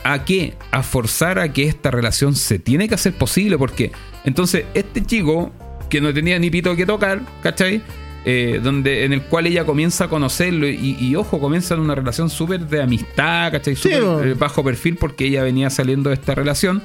[0.03, 0.53] ¿A qué?
[0.71, 3.91] A forzar a que esta relación se tiene que hacer posible, porque
[4.23, 5.51] entonces este chico
[5.89, 7.81] que no tenía ni pito que tocar, ¿cachai?
[8.25, 12.29] Eh, donde, en el cual ella comienza a conocerlo y, y, ojo, comienzan una relación
[12.29, 13.75] súper de amistad, ¿cachai?
[13.75, 16.81] Súper, eh, bajo perfil porque ella venía saliendo de esta relación,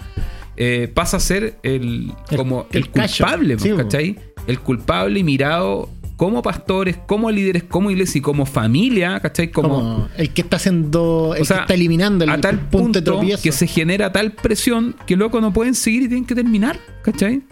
[0.56, 3.70] eh, pasa a ser el, El- como el, culpable, Sí.
[3.76, 4.16] ¿cachai?
[4.46, 9.50] El culpable y mirado como pastores, como líderes, como iglesia y como familia, ¿cachai?
[9.50, 12.60] Como, como el que está haciendo, el o sea, que está eliminando el a tal
[12.60, 13.42] punto, punto de tropiezo.
[13.42, 17.42] que se genera tal presión que loco no pueden seguir y tienen que terminar, ¿cachai?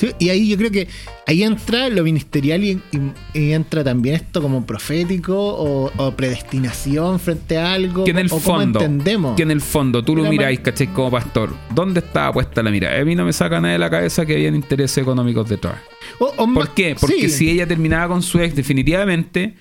[0.00, 0.88] Sí, y ahí yo creo que
[1.26, 7.20] ahí entra lo ministerial y, y- y entra también esto como profético o, o predestinación
[7.20, 8.04] frente a algo.
[8.04, 9.36] Que en el o fondo, entendemos.
[9.36, 10.86] que en el fondo tú lo miráis, ¿cachai?
[10.86, 12.98] Como pastor, ¿dónde estaba puesta la mirada?
[12.98, 15.76] A mí no me saca nada de la cabeza que habían intereses económicos detrás.
[16.18, 16.96] O- ¿Por qué?
[16.98, 17.36] Porque sí.
[17.36, 19.54] si ella terminaba con su ex definitivamente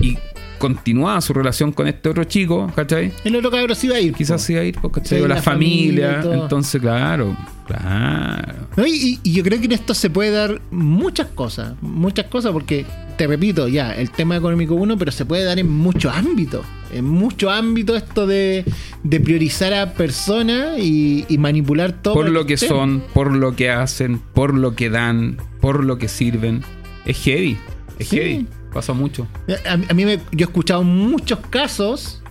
[0.00, 0.18] y
[0.60, 3.12] continuaba su relación con este otro chico, ¿cachai?
[3.24, 4.12] El otro cabro sí iba a ir.
[4.14, 5.18] Quizás se iba a ir, ¿cachai?
[5.18, 7.34] Sí, O la, la familia entonces, claro,
[7.66, 8.68] claro.
[8.76, 8.86] ¿No?
[8.86, 12.84] Y, yo creo que en esto se puede dar muchas cosas, muchas cosas, porque
[13.16, 16.64] te repito, ya, el tema económico uno, pero se puede dar en muchos ámbitos.
[16.92, 18.64] En muchos ámbitos esto de,
[19.02, 22.14] de priorizar a personas y, y manipular todo.
[22.14, 26.08] Por lo que son, por lo que hacen, por lo que dan, por lo que
[26.08, 26.62] sirven.
[27.06, 27.56] Es heavy.
[27.98, 28.16] Es Sí.
[28.16, 28.46] heavy.
[28.72, 29.26] Pasa mucho.
[29.66, 32.22] A, a mí me, yo he escuchado muchos casos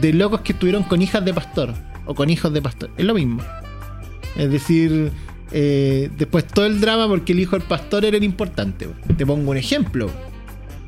[0.00, 1.74] de locos que estuvieron con hijas de pastor
[2.06, 2.90] o con hijos de pastor.
[2.96, 3.42] Es lo mismo.
[4.36, 5.10] Es decir,
[5.50, 8.88] eh, después todo el drama porque el hijo del pastor era el importante.
[9.16, 10.10] Te pongo un ejemplo.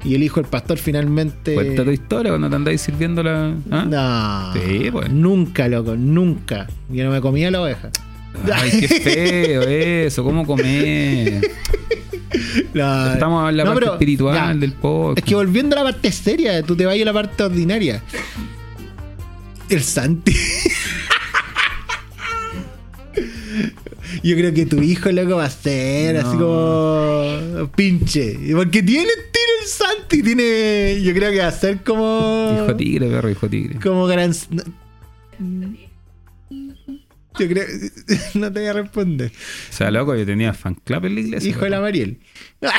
[0.02, 1.54] Y el hijo del pastor finalmente.
[1.54, 3.54] Cuenta tu historia cuando te andáis sirviendo la.
[3.70, 4.54] ¿ah?
[4.54, 4.60] No.
[4.60, 5.10] Sí, pues.
[5.10, 6.68] Nunca, loco, nunca.
[6.88, 7.90] Yo no me comía la oveja.
[8.52, 10.24] Ay, qué feo eso.
[10.24, 11.40] ¿Cómo comer?
[12.72, 14.54] La- Estamos en la No, parte pero, espiritual ya.
[14.54, 15.18] del podcast.
[15.18, 18.02] Es que volviendo a la parte seria, tú te vas a la parte ordinaria.
[19.68, 20.34] El Santi.
[24.22, 26.38] Yo creo que tu hijo, loco, va a ser así No.
[26.46, 28.38] como pinche.
[28.54, 30.22] Porque tiene tiro el Santi.
[30.22, 31.00] Tiene.
[31.02, 32.60] Yo creo que va a ser como.
[32.64, 33.78] Hijo tigre, perro, hijo tigre.
[33.80, 34.32] Como gran.
[37.40, 37.64] Yo creo.
[38.34, 39.32] No te voy a responder.
[39.32, 41.48] O sea, loco, yo tenía fan club en la iglesia.
[41.50, 41.80] Hijo de la.
[41.80, 42.20] Mariel.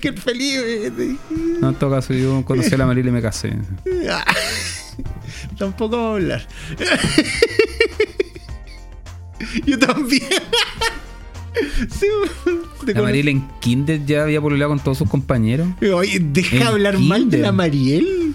[0.00, 0.54] Qué feliz.
[0.56, 1.16] eh.
[1.60, 3.52] No, en todo caso, yo conocí a la Mariela y me casé.
[5.58, 6.46] Tampoco vamos a hablar.
[9.66, 10.22] Yo también.
[11.90, 12.06] Sí,
[12.94, 15.68] La Mariela en Kinder ya había pololeado con todos sus compañeros.
[15.94, 18.34] Oye, deja hablar mal de la Mariel.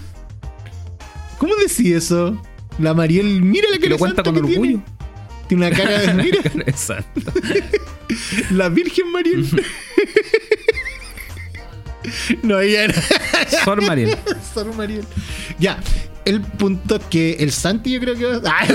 [1.38, 2.40] ¿Cómo decís eso?
[2.78, 4.80] La Mariel, mira la Que lo cuenta santa con que orgullo.
[4.80, 4.96] Tiene.
[5.48, 6.14] Tiene una cara de.
[6.22, 7.20] Mira, Exacto.
[8.50, 9.46] la Virgen Mariel.
[12.42, 13.02] no, ella era.
[13.64, 14.16] Sor Mariel.
[14.54, 15.04] Sor Mariel.
[15.58, 15.78] Ya,
[16.24, 18.68] el punto es que el Santi yo creo que va, ¡Ay!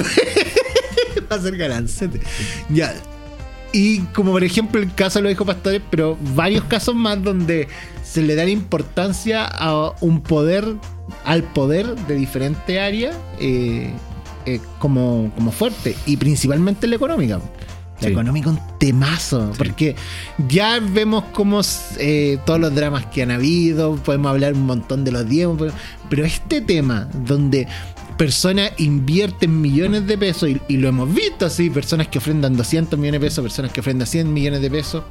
[1.32, 2.22] va a ser galancete.
[2.70, 2.94] Ya.
[3.74, 7.68] Y como por ejemplo el caso de los hijos pastores, pero varios casos más donde
[8.04, 10.76] se le da importancia a un poder,
[11.24, 13.92] al poder de diferente área eh,
[14.46, 15.96] eh, como, como fuerte.
[16.06, 17.40] Y principalmente la económica.
[18.00, 18.14] La Sí.
[18.14, 19.52] económica un temazo.
[19.52, 19.58] Sí.
[19.60, 19.96] Porque
[20.48, 21.62] ya vemos cómo
[22.00, 25.74] eh, todos los dramas que han habido, podemos hablar un montón de los diezmos, pero,
[26.10, 27.68] pero este tema donde
[28.18, 32.98] personas invierten millones de pesos, y, y lo hemos visto así, personas que ofrendan 200
[32.98, 35.04] millones de pesos, personas que ofrendan 100 millones de pesos,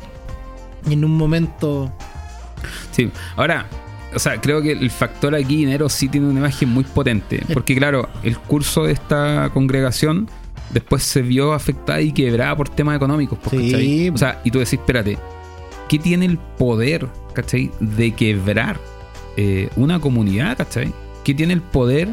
[0.88, 1.92] y en un momento...
[2.90, 3.66] Sí, ahora,
[4.14, 7.42] o sea, creo que el factor aquí dinero sí tiene una imagen muy potente.
[7.52, 10.28] Porque, claro, el curso de esta congregación
[10.72, 13.38] después se vio afectada y quebrada por temas económicos.
[13.42, 13.70] pues, Sí.
[13.72, 14.08] ¿cachai?
[14.10, 15.18] O sea, y tú decís, espérate,
[15.88, 17.70] ¿qué tiene el poder, ¿cachai?
[17.80, 18.78] De quebrar
[19.36, 20.92] eh, una comunidad, ¿cachai?
[21.24, 22.08] ¿Qué tiene el poder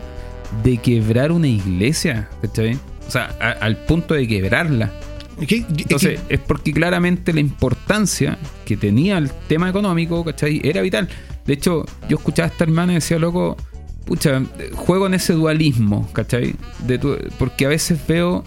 [0.64, 2.76] de quebrar una iglesia, ¿cachai?
[3.08, 4.92] O sea, a- al punto de quebrarla.
[5.40, 10.24] es que- es que- Entonces, es porque claramente la importancia que tenía el tema económico,
[10.26, 10.62] ¿cachai?
[10.64, 11.08] Era vital.
[11.48, 13.58] De hecho, yo escuchaba a esta hermana y decía, loco,
[14.06, 14.42] pucha,
[14.76, 16.56] juego en ese dualismo, ¿cachai?
[16.86, 18.44] De tu- porque a veces veo,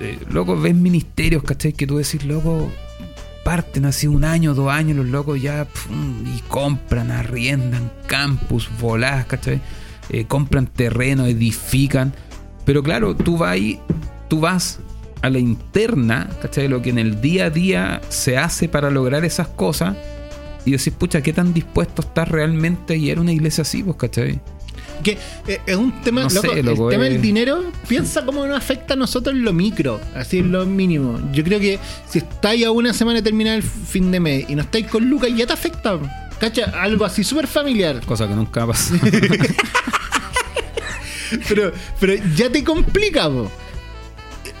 [0.00, 1.72] eh, loco, ves ministerios, ¿cachai?
[1.74, 2.70] Que tú decís, loco,
[3.44, 5.66] parten así un año, dos años, los locos ya
[6.36, 9.60] y compran, arriendan campus, volás, ¿cachai?
[10.10, 12.14] Eh, compran terreno, edifican.
[12.64, 13.80] Pero claro, tú vas ahí,
[14.28, 14.80] tú vas
[15.22, 16.68] a la interna, ¿cachai?
[16.68, 19.96] Lo que en el día a día se hace para lograr esas cosas.
[20.68, 24.40] Y decís, pucha, ¿qué tan dispuesto estás realmente a a una iglesia así, pues, cachai?
[25.02, 25.16] que
[25.46, 27.10] eh, es un tema, No sé, loco, el tema eh.
[27.10, 31.20] del dinero, piensa cómo nos afecta a nosotros en lo micro, así en lo mínimo.
[31.32, 34.54] Yo creo que si estáis a una semana de terminar el fin de mes y
[34.54, 35.98] no estáis con Lucas, ya te afecta.
[36.40, 36.72] ¿Cacha?
[36.80, 38.00] Algo así súper familiar.
[38.04, 38.94] Cosa que nunca pasa.
[41.46, 43.50] Pero, pero ya te complica, po.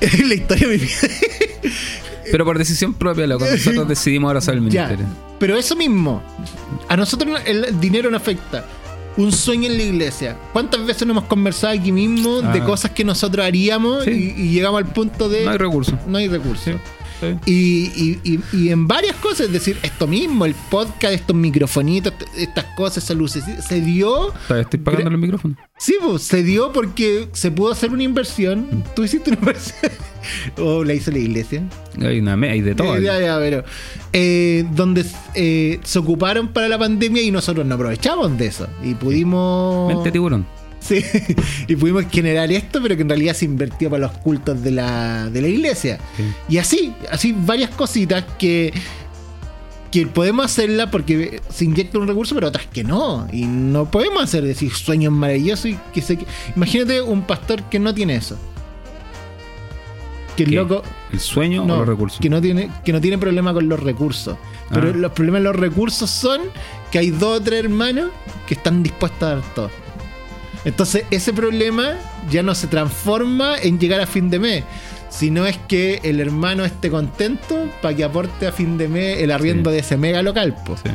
[0.00, 1.08] la historia de mi vida.
[2.30, 4.82] Pero por decisión propia, loco, nosotros decidimos ahora saber el Ya.
[4.86, 5.06] ministerio.
[5.38, 6.22] Pero eso mismo,
[6.88, 8.64] a nosotros no- el dinero no afecta.
[9.16, 10.36] Un sueño en la iglesia.
[10.52, 12.64] ¿Cuántas veces no hemos conversado aquí mismo de Ah.
[12.64, 14.34] cosas que nosotros haríamos Sí.
[14.36, 15.94] y, y llegamos al punto de No hay recursos.
[16.06, 16.64] no hay recursos?
[16.64, 16.72] Sí.
[17.46, 22.12] Y, y- y- y en varias cosas, es decir, esto mismo, el podcast, estos microfonitos,
[22.36, 25.56] estas cosas, esas luces, se dio, Estoy pagando los micrófonos.
[25.78, 28.84] sí, pues, se dio porque se pudo hacer una inversión.
[28.94, 29.90] Tú hiciste una inversión,
[30.58, 31.62] o la hizo la iglesia.
[32.00, 32.98] Hay una hay de todo.
[32.98, 33.64] Ya, ya, pero,
[34.12, 35.04] eh, donde
[35.34, 38.68] eh, se ocuparon para la pandemia y nosotros no aprovechamos de eso.
[38.84, 39.92] Y pudimos.
[39.92, 40.46] Mente tiburón.
[40.88, 41.04] Sí,
[41.68, 45.28] y pudimos generar esto, pero que en realidad se invirtió para los cultos de la,
[45.28, 45.98] de la iglesia.
[46.16, 46.22] Sí.
[46.48, 48.72] Y así, así varias cositas que,
[49.90, 53.26] que podemos hacerla porque se inyecta un recurso, pero otras que no.
[53.32, 56.18] Y no podemos hacer decir sueños maravillosos y que se.
[56.56, 58.38] Imagínate un pastor que no tiene eso.
[60.36, 60.56] Que el ¿Qué?
[60.56, 60.82] loco.
[61.12, 62.20] ¿El sueño No, o los recursos?
[62.20, 64.36] Que no tiene, que no tiene problema con los recursos.
[64.70, 64.92] Pero Ah.
[64.94, 66.42] los problemas de los recursos son
[66.92, 68.10] que hay dos o tres hermanos
[68.46, 69.70] que están dispuestos a dar todo.
[70.68, 71.94] Entonces, ese problema
[72.30, 74.64] ya no se transforma en llegar a fin de mes,
[75.08, 79.30] sino es que el hermano esté contento para que aporte a fin de mes el
[79.30, 79.74] arriendo Sí.
[79.74, 80.54] de ese mega local.
[80.66, 80.76] po.
[80.76, 80.90] Sí,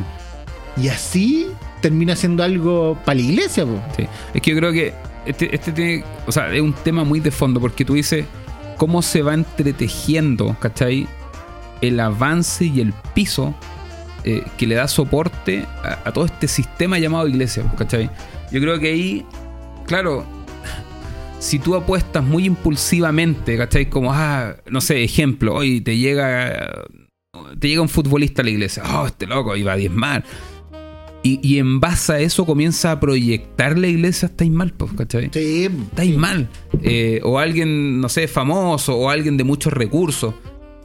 [0.83, 1.47] Y así
[1.81, 3.65] termina siendo algo para la iglesia.
[3.65, 3.81] po.
[3.97, 4.05] sí.
[4.33, 4.93] Es que yo creo que
[5.25, 8.25] este, este tiene, o sea, es un tema muy de fondo porque tú dices
[8.77, 11.07] cómo se va entretejiendo, ¿cachai?
[11.81, 13.55] El avance y el piso
[14.23, 18.09] eh, que le da soporte a, a todo este sistema llamado iglesia, ¿cachai?
[18.51, 19.25] Yo creo que ahí,
[19.85, 20.25] claro,
[21.39, 23.89] si tú apuestas muy impulsivamente, ¿cachai?
[23.89, 26.85] Como, ah, no sé, ejemplo, hoy te llega,
[27.59, 30.23] te llega un futbolista a la iglesia, oh, este loco iba a diezmar.
[31.25, 35.29] Y, y en base a eso comienza a proyectar la iglesia, estáis mal, pues, ¿cachai?
[35.33, 36.49] Sí, estáis mal.
[36.81, 40.33] Eh, o alguien, no sé, famoso, o alguien de muchos recursos.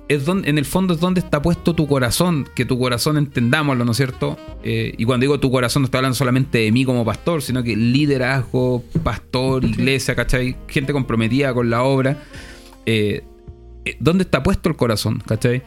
[0.09, 3.85] Es donde, en el fondo es donde está puesto tu corazón, que tu corazón entendámoslo,
[3.85, 4.39] ¿no es cierto?
[4.63, 7.63] Eh, y cuando digo tu corazón no estoy hablando solamente de mí como pastor, sino
[7.63, 10.57] que liderazgo, pastor, iglesia, ¿cachai?
[10.67, 12.23] Gente comprometida con la obra.
[12.87, 13.23] Eh,
[13.85, 15.63] eh, ¿Dónde está puesto el corazón, ¿cachai?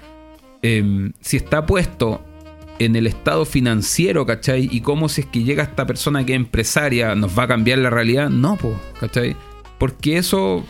[0.63, 2.23] Eh, si está puesto
[2.79, 4.67] en el estado financiero, ¿cachai?
[4.71, 7.77] Y cómo si es que llega esta persona que es empresaria nos va a cambiar
[7.77, 9.35] la realidad, no, pues, ¿cachai?
[9.77, 10.65] Porque eso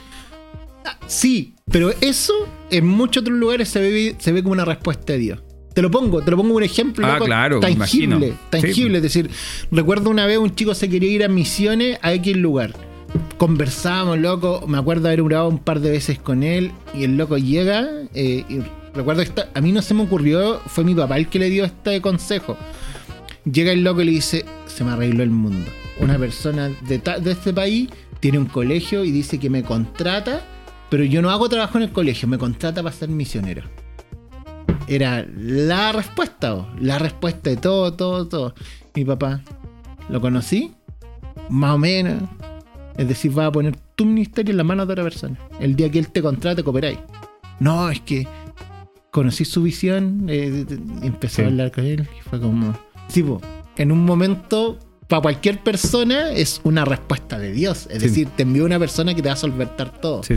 [1.07, 2.34] Sí, pero eso
[2.69, 5.39] en muchos otros lugares se ve, se ve como una respuesta de Dios.
[5.74, 8.38] Te lo pongo, te lo pongo un ejemplo Ah, loco, claro, tangible, imagino.
[8.49, 8.74] tangible.
[8.74, 8.95] Sí.
[8.97, 9.30] Es decir,
[9.72, 12.74] recuerdo una vez un chico se quería ir a misiones a X lugar.
[13.38, 14.65] Conversábamos, loco.
[14.67, 17.88] Me acuerdo haber grabado un par de veces con él y el loco llega.
[18.13, 18.59] eh, y
[18.93, 21.49] recuerdo que esta- a mí no se me ocurrió, fue mi papá el que le
[21.49, 22.57] dio este consejo.
[23.49, 25.69] Llega el loco y le dice: Se me arregló el mundo.
[25.99, 30.41] Una persona de, ta- de este país tiene un colegio y dice que me contrata,
[30.91, 33.63] pero yo no hago trabajo en el colegio, me contrata para ser misionero.
[34.87, 38.53] Era la respuesta, oh, la respuesta de todo, todo, todo.
[38.93, 39.41] Mi papá,
[40.09, 40.73] ¿lo conocí?
[41.49, 42.21] Más o menos.
[42.97, 45.37] Es decir, va a poner tu ministerio en las manos de otra persona.
[45.61, 46.99] El día que él te contrate, cooperáis.
[47.61, 48.27] No, es que
[49.11, 50.65] conocí su visión, eh,
[51.27, 51.41] Sí.
[51.41, 52.77] a hablar con él y fue como...
[53.07, 53.39] Sí, po,
[53.77, 54.77] en un momento,
[55.07, 57.87] para cualquier persona es una respuesta de Dios.
[57.89, 58.07] Es Sí.
[58.09, 60.21] decir, te envió una persona que te va a solventar todo.
[60.23, 60.35] Sí.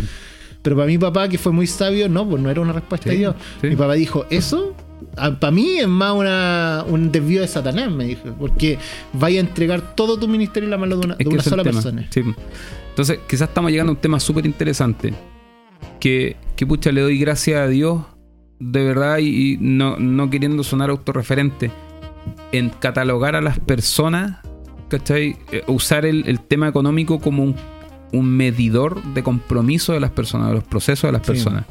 [0.64, 3.10] Pero para mi papá, que fue muy sabio, no, pues no era una respuesta Sí,
[3.10, 3.34] de Dios.
[3.60, 3.66] sí.
[3.68, 4.74] Mi papá dijo, eso,
[5.14, 8.34] para mí es más una, un desvío de Satanás, me dijo.
[8.40, 8.78] Porque
[9.12, 12.06] vaya a entregar todo tu ministerio en la mano de una, de una sola persona.
[12.08, 12.22] Sí.
[12.88, 15.12] Entonces, quizás estamos llegando a un tema súper interesante.
[16.00, 18.02] Que, que pucha, le doy gracias a Dios,
[18.58, 21.70] de verdad, y, y no, no queriendo sonar autorreferente,
[22.52, 24.38] en catalogar a las personas,
[24.88, 25.36] ¿cachai?
[25.52, 27.54] Eh, usar el, el tema económico como un,
[28.14, 31.32] un medidor de compromiso de las personas, de los procesos de las Sí.
[31.32, 31.64] personas.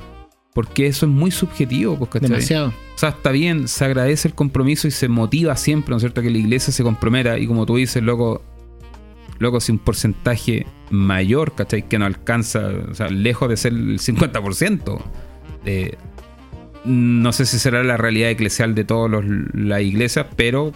[0.53, 2.29] Porque eso es muy subjetivo, pues, ¿cachai?
[2.29, 2.67] Demasiado.
[2.67, 6.21] O sea, está bien, se agradece el compromiso y se motiva siempre, ¿no es cierto?
[6.21, 8.43] Que la iglesia se comprometa y como tú dices, loco,
[9.39, 11.87] loco, si un porcentaje mayor, ¿cachai?
[11.89, 15.01] Que no alcanza, o sea, lejos de ser el 50%.
[15.65, 15.95] eh,
[16.85, 19.23] no sé si será la realidad eclesial de todas
[19.53, 20.73] las iglesias, pero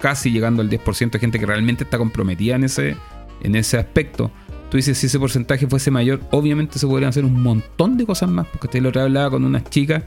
[0.00, 2.96] casi llegando al 10% de gente que realmente está comprometida en ese,
[3.42, 4.30] en ese aspecto.
[4.70, 8.28] Tú dices, si ese porcentaje fuese mayor, obviamente se podrían hacer un montón de cosas
[8.30, 8.46] más.
[8.48, 10.02] Porque te lo otra hablaba con unas chicas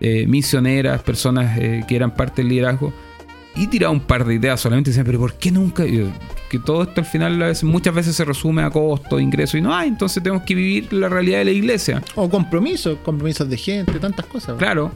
[0.00, 2.92] eh, misioneras, personas eh, que eran parte del liderazgo,
[3.56, 4.90] y tiraba un par de ideas solamente.
[4.90, 5.84] Decían, pero ¿por qué nunca?
[5.84, 6.06] Yo,
[6.48, 9.60] que todo esto al final a veces- muchas veces se resume a costo, ingreso, y
[9.60, 12.02] no hay, entonces tenemos que vivir la realidad de la iglesia.
[12.14, 14.56] O compromisos, compromisos de gente, tantas cosas.
[14.56, 14.92] Claro,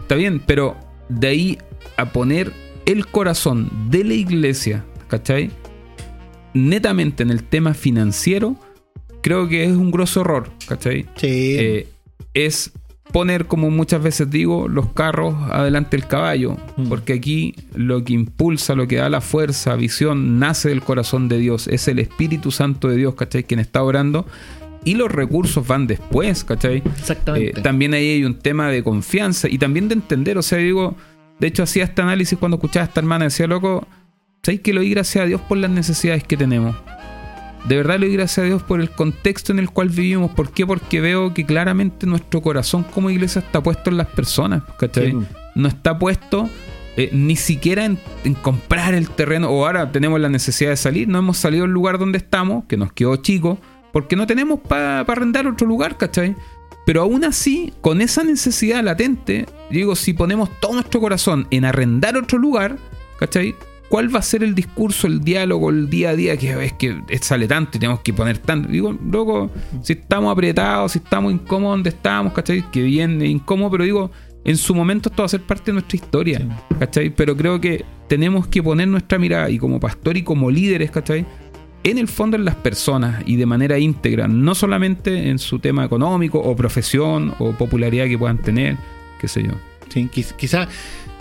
[0.00, 0.76] está bien, pero
[1.08, 1.58] de ahí
[1.96, 2.52] a poner
[2.84, 5.50] el corazón de la iglesia, ¿cachai?
[6.54, 8.56] Netamente en el tema financiero,
[9.22, 11.02] creo que es un grosso error, ¿cachai?
[11.16, 11.56] Sí.
[11.58, 11.88] Eh,
[12.34, 12.72] es
[13.12, 16.88] poner, como muchas veces digo, los carros adelante del caballo, Mm.
[16.88, 21.38] porque aquí lo que impulsa, lo que da la fuerza, visión, nace del corazón de
[21.38, 23.44] Dios, es el Espíritu Santo de Dios, ¿cachai?
[23.44, 24.26] Quien está orando.
[24.84, 26.82] Y los recursos van después, ¿cachai?
[26.98, 27.58] Exactamente.
[27.60, 30.96] Eh, también ahí hay un tema de confianza y también de entender, o sea, digo,
[31.38, 33.86] de hecho hacía este análisis cuando escuchaba a esta hermana, decía, loco,
[34.42, 36.76] ¿sabes que le doy gracias a Dios por las necesidades que tenemos?
[37.68, 40.30] De verdad le doy gracias a Dios por el contexto en el cual vivimos.
[40.30, 40.66] ¿Por qué?
[40.66, 45.12] Porque veo que claramente nuestro corazón como iglesia está puesto en las personas, ¿cachai?
[45.12, 45.18] Sí.
[45.54, 46.48] No está puesto
[46.96, 51.08] eh, ni siquiera en, en comprar el terreno, o ahora tenemos la necesidad de salir,
[51.08, 53.58] no hemos salido del lugar donde estamos, que nos quedó chico,
[53.92, 56.34] porque no tenemos para arrendar otro lugar, ¿cachai?
[56.86, 62.16] Pero aún así, con esa necesidad latente, digo, si ponemos todo nuestro corazón en arrendar
[62.16, 62.76] otro lugar,
[63.18, 63.54] ¿cachai?
[63.90, 66.36] ¿Cuál va a ser el discurso, el diálogo, el día a día?
[66.38, 68.68] Que es que sale tanto y tenemos que poner tanto.
[68.68, 69.50] Digo, loco,
[69.82, 72.70] si estamos apretados, si estamos incómodos donde estamos, ¿cachai?
[72.70, 74.10] Que bien, incómodo, pero digo,
[74.44, 76.40] en su momento esto va a ser parte de nuestra historia,
[76.78, 77.10] ¿cachai?
[77.10, 81.26] Pero creo que tenemos que poner nuestra mirada y como pastor y como líderes, ¿cachai?
[81.82, 85.82] en el fondo en las personas y de manera íntegra, no solamente en su tema
[85.82, 88.76] económico o profesión o popularidad que puedan tener,
[89.18, 89.52] qué sé yo.
[89.88, 90.68] Sí, quiz- quizá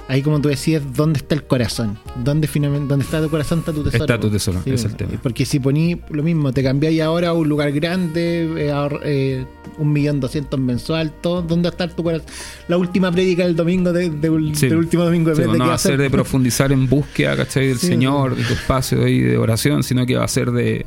[0.10, 1.98] ahí como tú decías, ¿dónde está el corazón?
[2.24, 4.04] ¿Dónde finalmente, dónde está tu corazón está tu tesoro?
[4.04, 5.12] Está tu tesoro, Sí, es el tema.
[5.24, 9.46] Porque si poní lo mismo, te cambiáis ahora a un lugar grande, eh, eh,
[9.78, 12.26] un millón doscientos mensual, todo, ¿dónde está tu corazón?
[12.68, 15.76] La última prédica del domingo de, de- del último domingo de Sí, de no va
[15.76, 17.68] a ser de profundizar en búsqueda, ¿cachai?
[17.68, 17.88] Del Sí.
[17.88, 20.86] Señor, de tu espacio y de oración, sino que va a ser de,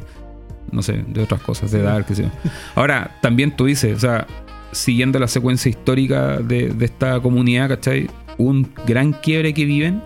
[0.73, 2.31] no sé, de otras cosas, de dar, qué sé yo.
[2.75, 4.27] Ahora, también tú dices, o sea,
[4.73, 8.09] siguiendo la secuencia histórica de, de esta comunidad, ¿cachai?
[8.39, 10.03] Un gran quiebre que viven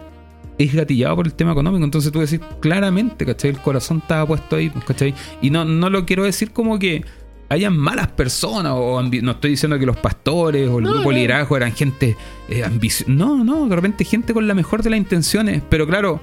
[0.59, 1.85] es gatillado por el tema económico.
[1.85, 3.51] Entonces tú decís claramente, ¿cachai?
[3.51, 5.14] El corazón estaba puesto ahí, ¿cachai?
[5.43, 7.05] Y no, no lo quiero decir como que
[7.49, 11.16] hayan malas personas o no estoy diciendo que los pastores o el No, grupo no.
[11.16, 12.16] liderazgo eran gente
[12.49, 16.18] eh, ambicio- no no de repente gente con la mejor de las intenciones pero claro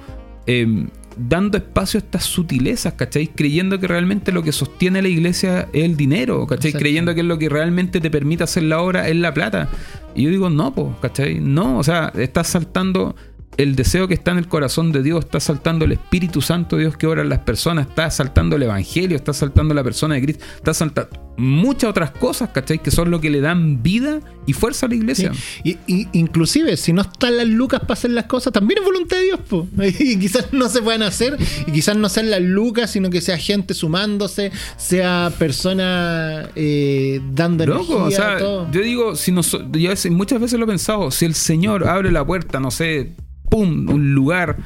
[0.46, 0.86] eh,
[1.16, 3.28] dando espacio a estas sutilezas ¿cachai?
[3.28, 6.70] creyendo que realmente lo que sostiene la iglesia es el dinero ¿cachai?
[6.70, 6.82] Exacto.
[6.82, 9.68] creyendo que es lo que realmente te permite hacer la obra es la plata
[10.14, 11.40] y yo digo no pues ¿cachai?
[11.40, 13.14] no o sea estás saltando
[13.56, 16.82] el deseo que está en el corazón de Dios, está saltando el Espíritu Santo de
[16.82, 20.22] Dios que obra en las personas, está saltando el Evangelio, está saltando la persona de
[20.22, 22.78] Cristo, está saltando muchas otras cosas, ¿cachai?
[22.80, 25.32] Que son lo que le dan vida y fuerza a la iglesia.
[25.64, 29.16] Y, y- inclusive, si no están las lucas para hacer las cosas, también es voluntad
[29.16, 29.66] de Dios, po.
[29.98, 31.36] Y quizás no se puedan hacer,
[31.66, 37.66] y quizás no sean las lucas, sino que sea gente sumándose, sea persona eh, dando
[37.66, 38.70] Loco, o energía, sea, todo.
[38.70, 42.12] yo digo, si nos, yo veces- muchas veces lo he pensado, si el Señor abre
[42.12, 43.12] la puerta, no sé,
[43.48, 44.56] pum, un lugar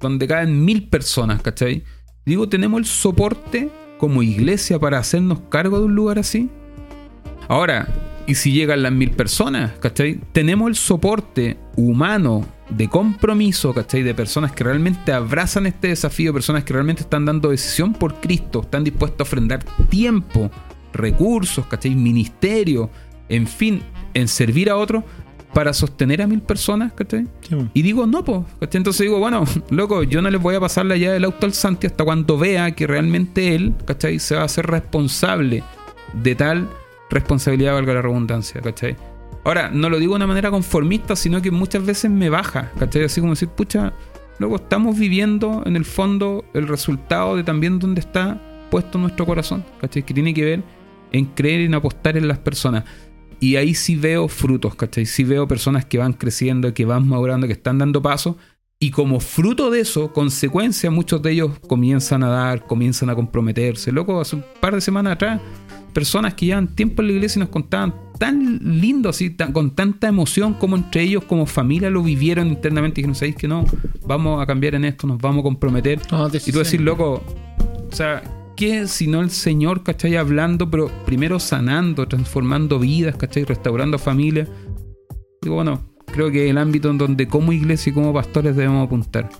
[0.00, 1.84] donde caen mil personas, ¿cachai?
[2.24, 6.48] Digo, ¿tenemos el soporte como iglesia para hacernos cargo de un lugar así?
[7.48, 7.88] Ahora,
[8.26, 10.20] ¿y si llegan las mil personas, ¿cachai?
[10.32, 14.02] Tenemos el soporte humano de compromiso, ¿cachai?
[14.02, 18.60] De personas que realmente abrazan este desafío, personas que realmente están dando decisión por Cristo,
[18.62, 20.50] están dispuestos a ofrendar tiempo,
[20.92, 21.94] recursos, ¿cachai?
[21.94, 22.90] Ministerio,
[23.28, 23.82] en fin,
[24.14, 25.04] en servir a otros
[25.52, 27.26] para sostener a mil personas, ¿cachai?
[27.40, 27.56] Sí.
[27.74, 28.42] Y digo, no, pues.
[28.72, 31.52] Entonces digo, bueno, loco, yo no les voy a pasar la llave del auto al
[31.52, 34.18] Santi hasta cuando vea que realmente él, ¿cachai?
[34.18, 35.64] Se va a hacer responsable
[36.14, 36.68] de tal
[37.10, 38.96] responsabilidad, valga la redundancia, ¿cachai?
[39.44, 43.04] Ahora, no lo digo de una manera conformista, sino que muchas veces me baja, ¿cachai?
[43.04, 43.92] Así como decir, pucha,
[44.38, 48.40] luego estamos viviendo en el fondo el resultado de también donde está
[48.70, 50.04] puesto nuestro corazón, ¿cachai?
[50.04, 50.62] Que tiene que ver
[51.12, 52.84] en creer y en apostar en las personas.
[53.40, 55.06] Y ahí sí veo frutos, ¿cachai?
[55.06, 58.36] Sí veo personas que van creciendo, que van madurando, que están dando pasos.
[58.78, 63.92] Y como fruto de eso, consecuencia, muchos de ellos comienzan a dar, comienzan a comprometerse.
[63.92, 65.40] Loco, hace un par de semanas atrás,
[65.92, 69.70] personas que llevan tiempo en la iglesia y nos contaban tan lindo, así, tan- con
[69.74, 73.64] tanta emoción como entre ellos, como familia, lo vivieron internamente y dijeron, ¿sabéis que no?
[74.06, 76.00] Vamos a cambiar en esto, nos vamos a comprometer.
[76.48, 77.22] Y tú decís, loco,
[77.90, 78.22] o sea,
[78.60, 80.16] ¿qué si no el Señor, ¿cachai?
[80.16, 83.44] Hablando, pero primero sanando, transformando vidas, ¿cachai?
[83.44, 84.50] Restaurando familias.
[85.40, 88.86] Digo, bueno, creo que es el ámbito en donde como iglesia y como pastores debemos
[88.86, 89.30] apuntar.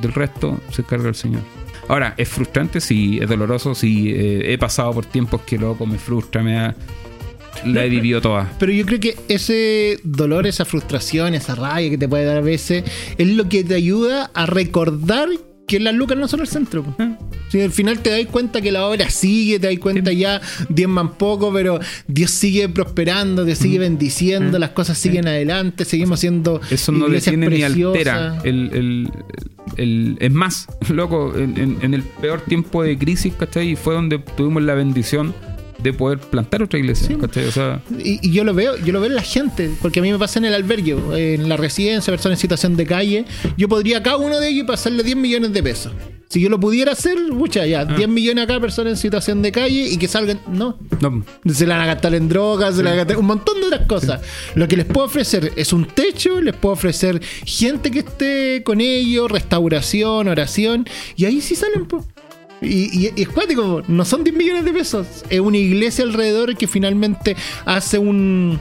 [0.00, 1.42] Del resto se encarga el Señor.
[1.88, 2.80] Ahora, ¿es frustrante?
[2.80, 3.74] Sí, es doloroso.
[3.74, 6.76] Sí, eh, he pasado por tiempos que loco, me frustra, me da...
[7.64, 8.52] La he vivido toda.
[8.60, 12.42] Pero yo creo que ese dolor, esa frustración, esa rabia que te puede dar a
[12.42, 12.84] veces,
[13.18, 15.28] es lo que te ayuda a recordar
[15.66, 16.84] que las lucas no son el centro.
[16.84, 16.94] po.
[17.48, 21.14] Si al final te das cuenta que la obra sigue, te das cuenta ya, diezman
[21.14, 21.78] poco, pero
[22.08, 27.36] Dios sigue prosperando, te sigue bendiciendo, las cosas siguen adelante, seguimos siendo Eso no iglesias
[27.36, 28.40] detiene ni altera.
[28.44, 29.10] El, el-
[29.76, 33.76] el- es más, loco, en, el peor tiempo de crisis, ¿cachai?
[33.76, 35.34] Fue donde tuvimos la bendición
[35.82, 37.14] de poder plantar otra iglesia, Sí.
[37.14, 37.44] ¿cachai?
[37.46, 40.02] O sea, Y, y yo lo veo, yo lo veo en la gente, porque a
[40.02, 43.24] mí me pasa en el albergue, en la residencia, personas en situación de calle,
[43.56, 45.92] yo podría a cada uno de ellos pasarle 10 millones de pesos.
[46.28, 49.52] Si yo lo pudiera hacer, mucha ya, 10 millones a cada persona en situación de
[49.52, 51.24] calle y que salgan, no, no,
[51.54, 53.66] se la van a gastar en drogas, se la van a gastar un montón de
[53.68, 54.20] otras cosas.
[54.56, 58.80] Lo que les puedo ofrecer es un techo, les puedo ofrecer gente que esté con
[58.80, 62.04] ellos, restauración, oración, y ahí sí salen, po.
[62.60, 66.56] Y, y- y es cuático, no son 10 millones de pesos, es una iglesia alrededor
[66.56, 68.58] que finalmente hace un,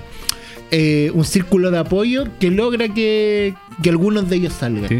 [0.70, 4.88] eh, un círculo de apoyo que logra que, que algunos de ellos salgan.
[4.90, 5.00] sí,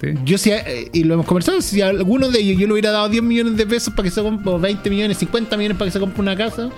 [0.00, 0.08] sí.
[0.24, 2.90] Yo si, eh, y lo hemos conversado, si a alguno de ellos yo le hubiera
[2.90, 5.88] dado 10 millones de pesos para que se compre, o 20 millones, 50 millones para
[5.88, 6.70] que se compre una casa,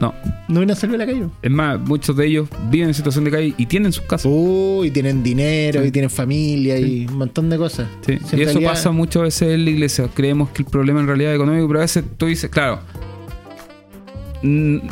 [0.00, 0.12] No.
[0.48, 1.26] no hubieran salido a la calle.
[1.42, 4.30] Es más, muchos de ellos viven en situación de calle y tienen sus casas.
[4.32, 5.88] Uy, tienen dinero, Sí.
[5.88, 7.86] y tienen familia, y un montón de cosas.
[8.06, 10.08] Sí, Si y eso realidad- pasa muchas veces en la iglesia.
[10.12, 12.80] Creemos que el problema en realidad es económico, pero a veces tú dices, claro,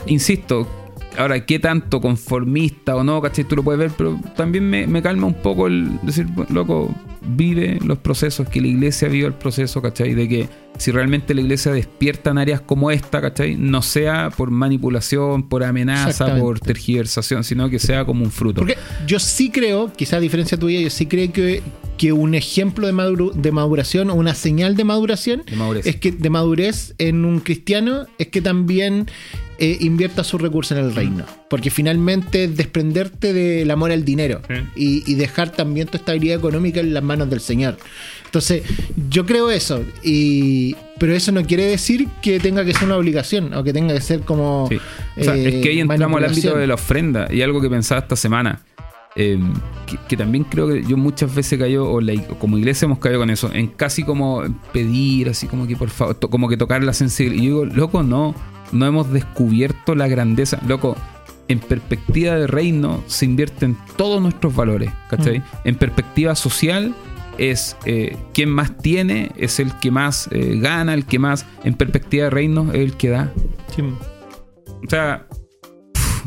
[0.07, 0.67] insisto,
[1.19, 3.45] Ahora, ¿qué tanto conformista o no, cachai?
[3.45, 6.95] Tú lo puedes ver, pero también me, me calma un poco el decir, loco,
[7.25, 10.15] vive los procesos, que la iglesia viva el proceso, ¿cachai?
[10.15, 10.49] De que
[10.79, 13.57] si realmente la iglesia despierta en áreas como esta, ¿cachai?
[13.57, 18.61] No sea por manipulación, por amenaza, por tergiversación, sino que sea como un fruto.
[18.61, 21.63] Porque yo sí creo, quizá a diferencia tuya, yo sí creo que,
[21.99, 26.31] que un ejemplo de, de maduración o una señal de maduración De es que de
[26.31, 29.07] madurez en un cristiano es que también
[29.65, 31.25] eh, invierta sus recursos en el reino.
[31.49, 34.41] Porque finalmente es desprenderte del amor al dinero
[34.75, 37.77] y, y dejar también tu estabilidad económica en las manos del Señor.
[38.25, 38.63] Entonces,
[39.11, 39.83] yo creo eso.
[40.03, 43.95] Y, pero eso no quiere decir que tenga que ser una obligación o que tenga
[43.95, 44.67] que ser como.
[44.69, 44.79] Sí.
[45.21, 47.69] O sea, eh, es que ahí entramos al ámbito de la ofrenda y algo que
[47.71, 48.61] pensaba esta semana.
[49.15, 49.39] eh,
[49.87, 53.19] que, que también creo que yo muchas veces cayó, o la- como iglesia hemos caído
[53.21, 54.43] con eso, en casi como
[54.73, 57.43] pedir, así como que por favor, to- como que tocar la sensibilidad.
[57.43, 58.35] Y yo digo, loco, no,
[58.73, 60.59] no hemos descubierto la grandeza.
[60.67, 60.97] Loco,
[61.49, 65.41] en perspectiva de reino se invierten todos nuestros valores, ¿cachai?
[65.41, 65.45] Mm.
[65.65, 66.95] En perspectiva social
[67.39, 71.75] es eh, quien más tiene, es el que más eh, gana, el que más, en
[71.75, 73.33] perspectiva de reino, es el que da.
[73.75, 73.83] Sí.
[73.83, 75.27] O sea,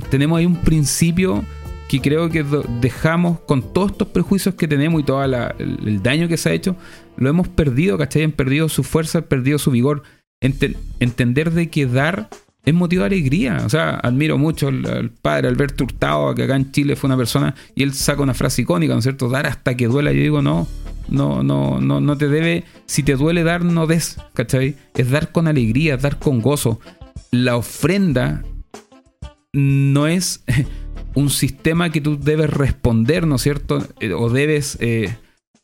[0.10, 1.44] tenemos ahí un principio
[1.88, 2.44] que creo que
[2.82, 6.54] dejamos con todos estos prejuicios que tenemos y todo el, el daño que se ha
[6.54, 6.76] hecho,
[7.18, 8.24] lo hemos perdido, ¿cachai?
[8.24, 10.04] Han perdido su fuerza, han perdido su vigor.
[10.46, 12.30] Ente- entender de que dar
[12.66, 13.62] es motivo de alegría.
[13.66, 17.54] O sea, admiro mucho al, padre Alberto Hurtado, que acá en Chile fue una persona,
[17.76, 19.30] y él saca una frase icónica, ¿no es cierto?
[19.30, 20.12] Dar hasta que duela.
[20.12, 20.68] Yo digo, no,
[21.10, 24.76] no, no, no, no te debe, si te duele dar, no des, ¿cachai?
[24.96, 26.80] Es dar con alegría, dar con gozo.
[27.32, 28.44] La ofrenda
[29.54, 30.44] no es
[31.16, 33.86] un sistema que tú debes responder, ¿no es cierto?
[34.00, 35.16] Eh, O debes, eh,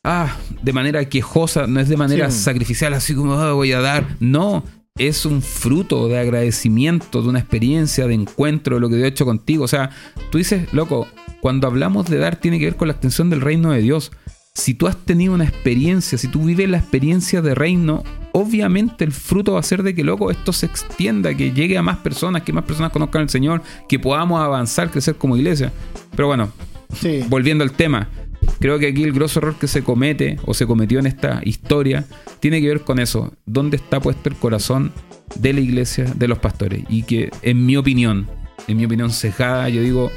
[0.04, 2.40] ah, de manera quejosa, no es de manera Sí.
[2.40, 4.16] sacrificial, así como "Ah, voy a dar.
[4.20, 4.64] No,
[4.98, 9.08] es un fruto de agradecimiento, de una experiencia, de encuentro, de lo que Dios ha
[9.08, 9.64] hecho contigo.
[9.64, 9.90] O sea,
[10.30, 11.06] tú dices, loco,
[11.40, 14.12] cuando hablamos de dar tiene que ver con la extensión del reino de Dios.
[14.54, 19.12] Si tú has tenido una experiencia, si tú vives la experiencia de reino, obviamente el
[19.12, 22.42] fruto va a ser de que, loco, esto se extienda, que llegue a más personas,
[22.42, 25.72] que más personas conozcan al Señor, que podamos avanzar, crecer como iglesia.
[26.14, 26.52] Pero bueno,
[26.94, 27.24] Sí.
[27.30, 28.10] volviendo al tema,
[28.58, 32.04] creo que aquí el grosso error que se comete o se cometió en esta historia
[32.40, 33.32] tiene que ver con eso.
[33.46, 34.92] ¿Dónde está puesto el corazón
[35.36, 36.84] de la iglesia, de los pastores?
[36.88, 38.28] Y que, en mi opinión,
[38.68, 40.10] en mi opinión cejada, yo digo,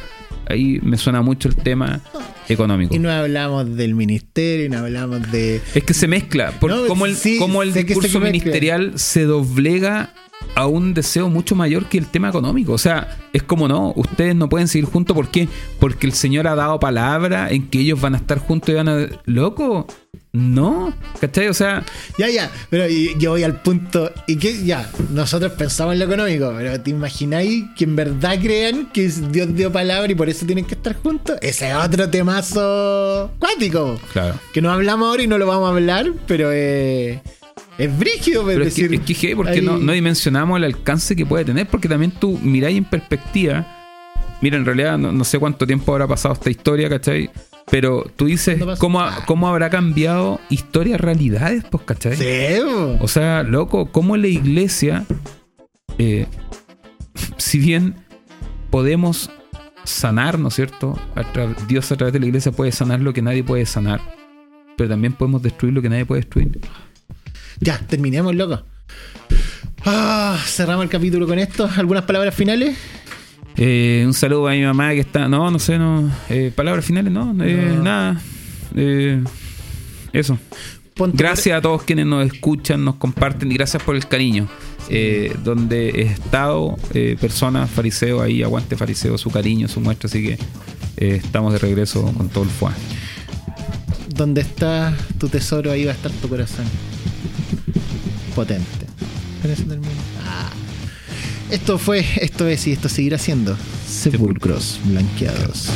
[0.48, 2.02] ahí me suena mucho el tema
[2.50, 2.96] económico.
[2.96, 5.62] Y no hablamos del ministerio, y no hablamos de.
[5.74, 8.20] Es que se mezcla, por No, cómo el, sí, cómo el sé que se discurso
[8.20, 10.14] ministerial se doblega
[10.56, 12.74] a un deseo mucho mayor que el tema económico.
[12.74, 15.16] O sea, es como no, ustedes no pueden seguir juntos.
[15.16, 15.48] ¿Por qué?
[15.80, 18.90] Porque el Señor ha dado palabra en que ellos van a estar juntos y van
[18.90, 19.08] a.
[19.26, 19.88] ¡Loco!
[20.32, 21.48] No, ¿cachai?
[21.48, 21.84] O sea,
[22.18, 24.12] Ya, ya, pero yo voy al punto.
[24.28, 28.92] Y que ya, nosotros pensamos en lo económico, pero ¿te imagináis que en verdad crean
[28.92, 31.38] que Dios dio palabra y por eso tienen que estar juntos?
[31.42, 33.98] Ese es otro temazo cuático.
[34.12, 34.38] claro.
[34.54, 37.22] Que no hablamos ahora y no lo vamos a hablar, pero eh,
[37.78, 39.02] es brígido, Pero es que, decir.
[39.10, 42.40] es que, porque ahí- no, no dimensionamos el alcance que puede tener, porque también tú
[42.42, 43.66] miráis en perspectiva.
[44.42, 47.30] Mira, en realidad no, no sé cuánto tiempo habrá pasado esta historia, ¿cachai?
[47.72, 48.62] Pero tú dices.
[48.78, 52.16] ¿cómo, ha- cómo habrá cambiado historia a realidades, pues, ¿cachai?
[52.16, 52.62] Sí.
[53.00, 55.06] O sea, loco, ¿cómo la iglesia,
[55.98, 56.28] eh,
[57.38, 57.96] si bien
[58.70, 59.32] podemos
[59.84, 61.00] sanar, ¿no es cierto?
[61.16, 61.24] A
[61.68, 64.02] Dios a través de la iglesia puede sanar lo que nadie puede sanar,
[64.78, 66.60] pero también podemos destruir lo que nadie puede destruir.
[67.60, 68.64] Ya, terminemos, loco.
[69.86, 71.70] Ah, cerramos el capítulo con esto.
[71.78, 72.76] ¿Algunas palabras finales?
[73.58, 75.28] Eh, un saludo a mi mamá que está.
[75.28, 76.12] No, no sé, no.
[76.30, 77.84] eh, palabras finales, no, eh, No.
[77.84, 78.22] nada.
[78.76, 79.24] Eh,
[80.12, 80.38] eso.
[80.96, 84.48] Ponte- Gracias a todos quienes nos escuchan, nos comparten y gracias por el cariño.
[84.90, 90.22] Eh, donde he estado, eh, personas, fariseos ahí, aguante fariseo, su cariño, su muestra, así
[90.24, 90.34] que
[90.98, 92.72] eh, estamos de regreso con todo el fuá.
[94.10, 96.66] Donde está tu tesoro, ahí va a estar tu corazón.
[98.36, 98.86] Potente.
[99.42, 99.92] Con eso termino.
[100.28, 100.50] Ah.
[101.50, 103.56] Esto fue, esto es y esto seguirá siendo
[103.88, 105.70] Sepulcros Blanqueados.